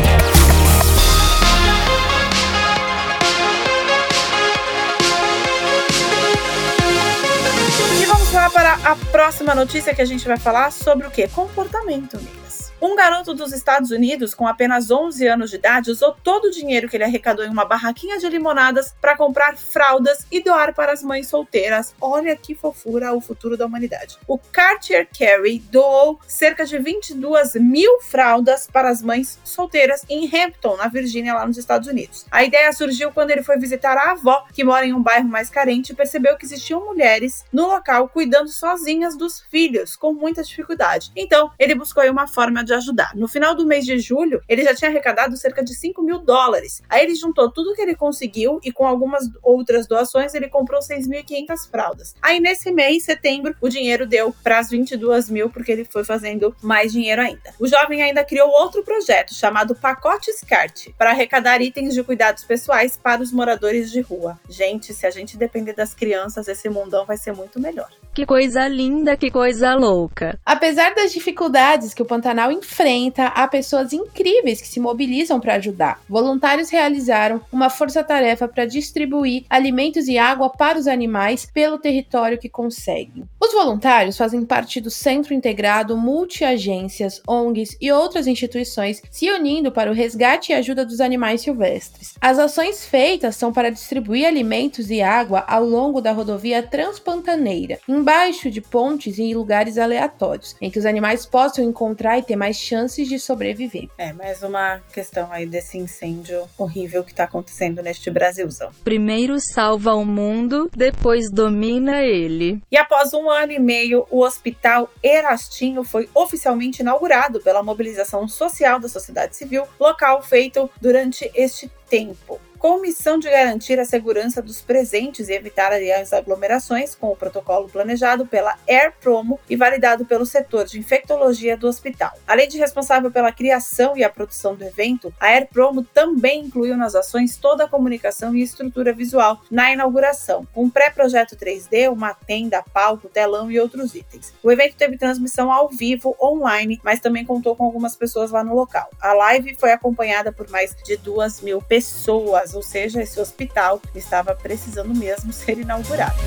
A 8.87 8.95
próxima 9.11 9.53
notícia 9.53 9.93
que 9.93 10.01
a 10.01 10.05
gente 10.05 10.25
vai 10.25 10.37
falar 10.37 10.71
sobre 10.71 11.05
o 11.05 11.11
que? 11.11 11.27
Comportamento, 11.27 12.15
amigas. 12.15 12.46
Um 12.79 12.95
garoto 12.95 13.33
dos 13.33 13.51
Estados 13.53 13.89
Unidos, 13.89 14.35
com 14.35 14.47
apenas 14.47 14.91
11 14.91 15.27
anos 15.27 15.49
de 15.49 15.55
idade, 15.55 15.89
usou 15.89 16.15
todo 16.23 16.45
o 16.45 16.51
dinheiro 16.51 16.87
que 16.87 16.95
ele 16.95 17.03
arrecadou 17.03 17.43
em 17.43 17.49
uma 17.49 17.65
barraquinha 17.65 18.19
de 18.19 18.29
limonadas 18.29 18.93
para 19.01 19.17
comprar 19.17 19.57
fraldas 19.57 20.27
e 20.31 20.43
doar 20.43 20.75
para 20.75 20.93
as 20.93 21.01
mães 21.01 21.27
solteiras. 21.27 21.95
Olha 21.99 22.35
que 22.35 22.53
fofura 22.53 23.13
o 23.13 23.21
futuro 23.21 23.57
da 23.57 23.65
humanidade. 23.65 24.19
O 24.27 24.37
Cartier 24.37 25.07
Carey 25.07 25.57
doou 25.71 26.19
cerca 26.27 26.67
de 26.67 26.77
22 26.77 27.55
mil 27.55 27.99
fraldas 28.01 28.67
para 28.71 28.89
as 28.89 29.01
mães 29.01 29.39
solteiras 29.43 30.05
em 30.07 30.25
Hampton, 30.27 30.77
na 30.77 30.87
Virgínia, 30.87 31.33
lá 31.33 31.47
nos 31.47 31.57
Estados 31.57 31.87
Unidos. 31.87 32.27
A 32.29 32.43
ideia 32.43 32.71
surgiu 32.73 33.11
quando 33.11 33.31
ele 33.31 33.41
foi 33.41 33.57
visitar 33.57 33.97
a 33.97 34.11
avó, 34.11 34.45
que 34.53 34.63
mora 34.63 34.85
em 34.85 34.93
um 34.93 35.01
bairro 35.01 35.27
mais 35.27 35.49
carente, 35.49 35.93
e 35.93 35.95
percebeu 35.95 36.37
que 36.37 36.45
existiam 36.45 36.85
mulheres 36.85 37.43
no 37.51 37.65
local 37.65 38.07
cuidando 38.07 38.49
sozinhas 38.49 39.17
dos 39.17 39.41
filhos, 39.49 39.95
com 39.95 40.13
muita 40.13 40.43
dificuldade. 40.43 41.11
Então, 41.15 41.51
ele 41.57 41.73
buscou 41.73 42.07
uma 42.07 42.27
forma 42.27 42.66
de 42.67 42.73
ajudar. 42.73 43.15
No 43.15 43.27
final 43.27 43.55
do 43.55 43.65
mês 43.65 43.85
de 43.85 43.97
julho, 43.97 44.41
ele 44.47 44.63
já 44.63 44.75
tinha 44.75 44.91
arrecadado 44.91 45.35
cerca 45.35 45.63
de 45.63 45.73
5 45.73 46.03
mil 46.03 46.19
dólares. 46.19 46.83
Aí 46.87 47.03
ele 47.03 47.15
juntou 47.15 47.51
tudo 47.51 47.73
que 47.73 47.81
ele 47.81 47.95
conseguiu 47.95 48.59
e 48.63 48.71
com 48.71 48.85
algumas 48.85 49.27
outras 49.41 49.87
doações 49.87 50.35
ele 50.35 50.49
comprou 50.49 50.79
6.500 50.79 51.69
fraldas. 51.71 52.13
Aí 52.21 52.39
nesse 52.39 52.71
mês, 52.71 53.03
setembro, 53.03 53.55
o 53.61 53.69
dinheiro 53.69 54.05
deu 54.05 54.33
para 54.43 54.59
as 54.59 54.69
22 54.69 55.29
mil 55.29 55.49
porque 55.49 55.71
ele 55.71 55.85
foi 55.85 56.03
fazendo 56.03 56.55
mais 56.61 56.91
dinheiro 56.91 57.21
ainda. 57.21 57.53
O 57.59 57.67
jovem 57.67 58.01
ainda 58.01 58.23
criou 58.23 58.49
outro 58.49 58.83
projeto 58.83 59.33
chamado 59.33 59.73
Pacote 59.73 60.31
Scart 60.33 60.89
para 60.97 61.11
arrecadar 61.11 61.61
itens 61.61 61.93
de 61.93 62.03
cuidados 62.03 62.43
pessoais 62.43 62.99
para 63.01 63.21
os 63.21 63.31
moradores 63.31 63.91
de 63.91 64.01
rua. 64.01 64.39
Gente, 64.49 64.93
se 64.93 65.07
a 65.07 65.09
gente 65.09 65.37
depender 65.37 65.73
das 65.73 65.93
crianças, 65.93 66.47
esse 66.47 66.69
mundão 66.69 67.05
vai 67.05 67.17
ser 67.17 67.33
muito 67.33 67.59
melhor. 67.59 67.89
Que 68.13 68.25
coisa 68.25 68.67
linda, 68.67 69.15
que 69.15 69.29
coisa 69.29 69.75
louca. 69.75 70.39
Apesar 70.43 70.95
das 70.95 71.13
dificuldades 71.13 71.93
que 71.93 72.01
o 72.01 72.05
Pantanal 72.05 72.51
enfrenta, 72.57 73.27
há 73.27 73.47
pessoas 73.47 73.93
incríveis 73.93 74.61
que 74.61 74.67
se 74.67 74.79
mobilizam 74.79 75.39
para 75.39 75.55
ajudar. 75.55 76.01
Voluntários 76.07 76.69
realizaram 76.69 77.41
uma 77.51 77.69
força-tarefa 77.69 78.47
para 78.47 78.65
distribuir 78.65 79.45
alimentos 79.49 80.07
e 80.07 80.17
água 80.17 80.49
para 80.49 80.77
os 80.77 80.87
animais 80.87 81.45
pelo 81.45 81.77
território 81.77 82.37
que 82.37 82.49
conseguem. 82.49 83.27
Os 83.39 83.53
voluntários 83.53 84.17
fazem 84.17 84.45
parte 84.45 84.81
do 84.81 84.89
Centro 84.89 85.33
Integrado 85.33 85.97
Multiagências, 85.97 87.21
ONGs 87.27 87.77
e 87.79 87.91
outras 87.91 88.27
instituições 88.27 89.01
se 89.11 89.29
unindo 89.31 89.71
para 89.71 89.91
o 89.91 89.93
resgate 89.93 90.51
e 90.51 90.55
ajuda 90.55 90.85
dos 90.85 91.01
animais 91.01 91.41
silvestres. 91.41 92.15
As 92.21 92.39
ações 92.39 92.85
feitas 92.85 93.35
são 93.35 93.51
para 93.51 93.71
distribuir 93.71 94.25
alimentos 94.25 94.89
e 94.89 95.01
água 95.01 95.43
ao 95.47 95.63
longo 95.63 96.01
da 96.01 96.11
rodovia 96.11 96.63
Transpantaneira, 96.63 97.79
embaixo 97.87 98.49
de 98.49 98.61
pontes 98.61 99.17
e 99.17 99.23
em 99.23 99.33
lugares 99.35 99.77
aleatórios, 99.77 100.55
em 100.61 100.69
que 100.69 100.79
os 100.79 100.85
animais 100.85 101.25
possam 101.25 101.63
encontrar 101.63 102.17
e 102.17 102.23
ter 102.23 102.35
mais 102.35 102.46
chances 102.55 103.07
de 103.07 103.19
sobreviver. 103.19 103.89
É, 103.97 104.13
mais 104.13 104.43
uma 104.43 104.79
questão 104.93 105.31
aí 105.31 105.45
desse 105.45 105.77
incêndio 105.77 106.47
horrível 106.57 107.03
que 107.03 107.11
está 107.11 107.23
acontecendo 107.25 107.81
neste 107.81 108.09
Brasilzão. 108.09 108.71
Primeiro 108.83 109.39
salva 109.39 109.93
o 109.93 110.05
mundo, 110.05 110.69
depois 110.75 111.29
domina 111.31 112.01
ele. 112.01 112.61
E 112.71 112.77
após 112.77 113.13
um 113.13 113.29
ano 113.29 113.51
e 113.51 113.59
meio, 113.59 114.05
o 114.09 114.23
Hospital 114.23 114.89
Erastinho 115.03 115.83
foi 115.83 116.09
oficialmente 116.13 116.81
inaugurado 116.81 117.39
pela 117.41 117.63
mobilização 117.63 118.27
social 118.27 118.79
da 118.79 118.87
sociedade 118.87 119.35
civil, 119.35 119.63
local 119.79 120.21
feito 120.21 120.69
durante 120.79 121.29
este 121.35 121.69
tempo 121.89 122.39
com 122.57 122.81
missão 122.81 123.19
de 123.19 123.29
garantir 123.29 123.79
a 123.79 123.85
segurança 123.85 124.41
dos 124.41 124.61
presentes 124.61 125.29
e 125.29 125.33
evitar 125.33 125.71
as 125.71 126.13
aglomerações, 126.13 126.95
com 126.95 127.07
o 127.07 127.15
protocolo 127.15 127.69
planejado 127.69 128.25
pela 128.25 128.57
Air 128.67 128.93
Promo 128.99 129.39
e 129.49 129.55
validado 129.55 130.05
pelo 130.05 130.25
setor 130.25 130.65
de 130.65 130.79
infectologia 130.79 131.55
do 131.55 131.67
hospital. 131.67 132.11
Além 132.27 132.47
de 132.47 132.57
responsável 132.57 133.11
pela 133.11 133.31
criação 133.31 133.95
e 133.95 134.03
a 134.03 134.09
produção 134.09 134.55
do 134.55 134.63
evento, 134.63 135.13
a 135.19 135.27
Air 135.27 135.47
Promo 135.51 135.83
também 135.83 136.45
incluiu 136.45 136.75
nas 136.75 136.95
ações 136.95 137.37
toda 137.37 137.65
a 137.65 137.67
comunicação 137.67 138.35
e 138.35 138.41
estrutura 138.41 138.91
visual 138.91 139.41
na 139.51 139.71
inauguração, 139.71 140.47
com 140.53 140.63
um 140.63 140.69
pré-projeto 140.69 141.35
3D, 141.35 141.91
uma 141.91 142.13
tenda, 142.13 142.63
palco, 142.73 143.07
telão 143.07 143.51
e 143.51 143.59
outros 143.59 143.93
itens. 143.93 144.33
O 144.41 144.51
evento 144.51 144.75
teve 144.75 144.97
transmissão 144.97 145.51
ao 145.51 145.69
vivo, 145.69 146.15
online, 146.21 146.79
mas 146.83 146.99
também 146.99 147.25
contou 147.25 147.55
com 147.55 147.63
algumas 147.63 147.95
pessoas 147.95 148.31
lá 148.31 148.43
no 148.43 148.55
local. 148.55 148.89
A 148.99 149.13
live 149.13 149.55
foi 149.59 149.71
acompanhada 149.71 150.31
por 150.31 150.49
mais 150.49 150.75
de 150.83 150.97
duas 150.97 151.41
mil 151.41 151.61
pessoas 151.61 152.46
ou 152.53 152.61
seja, 152.61 153.01
esse 153.01 153.19
hospital 153.19 153.81
estava 153.95 154.33
precisando 154.35 154.93
mesmo 154.93 155.31
ser 155.33 155.59
inaugurado. 155.59 156.17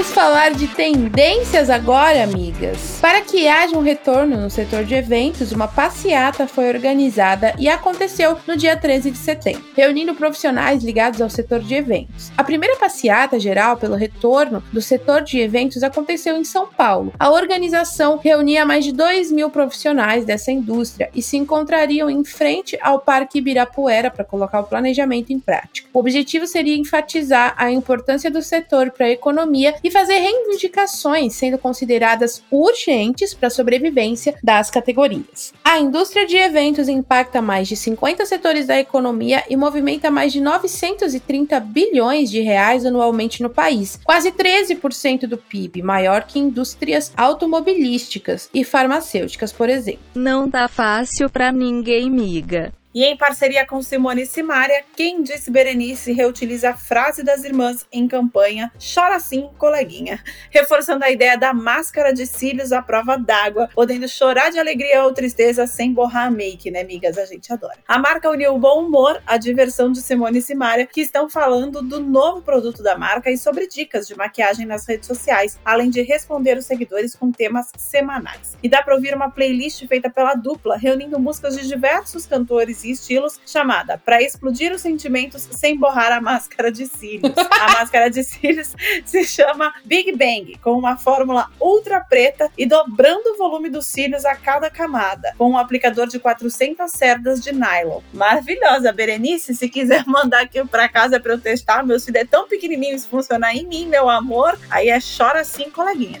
Vamos 0.00 0.14
falar 0.14 0.54
de 0.54 0.66
tendências 0.66 1.68
agora, 1.68 2.24
amigas. 2.24 2.98
Para 3.02 3.20
que 3.20 3.46
haja 3.46 3.76
um 3.76 3.82
retorno 3.82 4.34
no 4.38 4.48
setor 4.48 4.82
de 4.82 4.94
eventos, 4.94 5.52
uma 5.52 5.68
passeata 5.68 6.46
foi 6.46 6.68
organizada 6.68 7.54
e 7.58 7.68
aconteceu 7.68 8.38
no 8.46 8.56
dia 8.56 8.74
13 8.74 9.10
de 9.10 9.18
setembro, 9.18 9.62
reunindo 9.76 10.14
profissionais 10.14 10.82
ligados 10.82 11.20
ao 11.20 11.28
setor 11.28 11.60
de 11.60 11.74
eventos. 11.74 12.32
A 12.34 12.42
primeira 12.42 12.76
passeata 12.76 13.38
geral 13.38 13.76
pelo 13.76 13.94
retorno 13.94 14.64
do 14.72 14.80
setor 14.80 15.20
de 15.20 15.38
eventos 15.38 15.82
aconteceu 15.82 16.34
em 16.38 16.44
São 16.44 16.66
Paulo. 16.66 17.12
A 17.18 17.30
organização 17.30 18.16
reunia 18.16 18.64
mais 18.64 18.86
de 18.86 18.92
2 18.92 19.30
mil 19.30 19.50
profissionais 19.50 20.24
dessa 20.24 20.50
indústria 20.50 21.10
e 21.14 21.20
se 21.20 21.36
encontrariam 21.36 22.08
em 22.08 22.24
frente 22.24 22.78
ao 22.80 23.00
Parque 23.00 23.36
Ibirapuera 23.36 24.10
para 24.10 24.24
colocar 24.24 24.60
o 24.60 24.64
planejamento 24.64 25.30
em 25.30 25.38
prática. 25.38 25.90
O 25.92 25.98
objetivo 25.98 26.46
seria 26.46 26.78
enfatizar 26.78 27.54
a 27.58 27.70
importância 27.70 28.30
do 28.30 28.40
setor 28.40 28.90
para 28.92 29.04
a 29.04 29.10
economia 29.10 29.74
e 29.84 29.89
fazer 29.90 30.18
reivindicações 30.18 31.34
sendo 31.34 31.58
consideradas 31.58 32.42
urgentes 32.50 33.34
para 33.34 33.48
a 33.48 33.50
sobrevivência 33.50 34.34
das 34.42 34.70
categorias. 34.70 35.52
A 35.64 35.78
indústria 35.78 36.26
de 36.26 36.36
eventos 36.36 36.88
impacta 36.88 37.40
mais 37.42 37.68
de 37.68 37.76
50 37.76 38.24
setores 38.26 38.66
da 38.66 38.78
economia 38.78 39.44
e 39.48 39.56
movimenta 39.56 40.10
mais 40.10 40.32
de 40.32 40.40
930 40.40 41.58
bilhões 41.60 42.30
de 42.30 42.40
reais 42.40 42.84
anualmente 42.84 43.42
no 43.42 43.50
país, 43.50 43.98
quase 44.04 44.32
13% 44.32 45.26
do 45.26 45.36
PIB, 45.36 45.82
maior 45.82 46.24
que 46.24 46.38
indústrias 46.38 47.12
automobilísticas 47.16 48.48
e 48.52 48.64
farmacêuticas, 48.64 49.52
por 49.52 49.68
exemplo. 49.68 50.00
Não 50.14 50.50
tá 50.50 50.68
fácil 50.68 51.28
para 51.30 51.52
ninguém, 51.52 52.10
miga. 52.10 52.72
E 52.92 53.04
em 53.04 53.16
parceria 53.16 53.64
com 53.64 53.80
Simone 53.80 54.26
Simaria, 54.26 54.82
quem 54.96 55.22
disse 55.22 55.48
Berenice 55.48 56.12
reutiliza 56.12 56.70
a 56.70 56.76
frase 56.76 57.22
das 57.22 57.44
irmãs 57.44 57.86
em 57.92 58.08
campanha 58.08 58.72
Chora 58.92 59.20
sim, 59.20 59.48
coleguinha, 59.58 60.20
reforçando 60.50 61.04
a 61.04 61.10
ideia 61.10 61.38
da 61.38 61.54
máscara 61.54 62.12
de 62.12 62.26
cílios 62.26 62.72
à 62.72 62.82
prova 62.82 63.16
d'água, 63.16 63.68
podendo 63.72 64.08
chorar 64.08 64.50
de 64.50 64.58
alegria 64.58 65.04
ou 65.04 65.14
tristeza 65.14 65.68
sem 65.68 65.92
borrar 65.92 66.26
a 66.26 66.30
make, 66.32 66.68
né, 66.68 66.80
amigas? 66.80 67.16
A 67.16 67.24
gente 67.24 67.52
adora. 67.52 67.78
A 67.86 67.96
marca 67.96 68.28
uniu 68.28 68.54
o 68.54 68.58
bom 68.58 68.84
humor 68.84 69.22
à 69.24 69.36
diversão 69.36 69.92
de 69.92 70.02
Simone 70.02 70.42
Simaria, 70.42 70.84
que 70.84 71.00
estão 71.00 71.30
falando 71.30 71.82
do 71.82 72.00
novo 72.00 72.42
produto 72.42 72.82
da 72.82 72.98
marca 72.98 73.30
e 73.30 73.38
sobre 73.38 73.68
dicas 73.68 74.08
de 74.08 74.16
maquiagem 74.16 74.66
nas 74.66 74.84
redes 74.84 75.06
sociais, 75.06 75.60
além 75.64 75.90
de 75.90 76.02
responder 76.02 76.58
os 76.58 76.66
seguidores 76.66 77.14
com 77.14 77.30
temas 77.30 77.70
semanais. 77.78 78.56
E 78.60 78.68
dá 78.68 78.82
para 78.82 78.96
ouvir 78.96 79.14
uma 79.14 79.30
playlist 79.30 79.86
feita 79.86 80.10
pela 80.10 80.34
dupla, 80.34 80.76
reunindo 80.76 81.20
músicas 81.20 81.56
de 81.56 81.68
diversos 81.68 82.26
cantores 82.26 82.79
e 82.84 82.90
estilos, 82.90 83.40
chamada 83.46 83.98
Para 83.98 84.22
Explodir 84.22 84.72
os 84.72 84.80
Sentimentos 84.80 85.48
Sem 85.52 85.78
Borrar 85.78 86.12
a 86.12 86.20
Máscara 86.20 86.70
de 86.70 86.86
Cílios. 86.86 87.34
A 87.36 87.72
máscara 87.78 88.10
de 88.10 88.22
cílios 88.22 88.74
se 89.04 89.24
chama 89.24 89.72
Big 89.84 90.12
Bang, 90.12 90.58
com 90.62 90.72
uma 90.72 90.96
fórmula 90.96 91.48
ultra 91.60 92.00
preta 92.00 92.50
e 92.56 92.66
dobrando 92.66 93.32
o 93.32 93.36
volume 93.36 93.68
dos 93.68 93.86
cílios 93.86 94.24
a 94.24 94.34
cada 94.34 94.70
camada, 94.70 95.34
com 95.36 95.50
um 95.50 95.58
aplicador 95.58 96.06
de 96.06 96.18
400 96.18 96.90
cerdas 96.90 97.40
de 97.40 97.52
nylon. 97.52 98.00
Maravilhosa, 98.12 98.92
Berenice, 98.92 99.54
se 99.54 99.68
quiser 99.68 100.04
mandar 100.08 100.42
aqui 100.42 100.64
para 100.64 100.88
casa 100.88 101.20
para 101.20 101.32
eu 101.32 101.40
testar, 101.40 101.82
meu 101.82 101.98
cílio 101.98 102.20
é 102.20 102.24
tão 102.24 102.48
pequenininho, 102.48 102.98
se 102.98 103.08
funcionar 103.08 103.54
em 103.54 103.66
mim, 103.66 103.86
meu 103.86 104.08
amor, 104.08 104.58
aí 104.70 104.88
é 104.88 104.98
chora 105.00 105.44
sim, 105.44 105.70
coleguinha. 105.70 106.20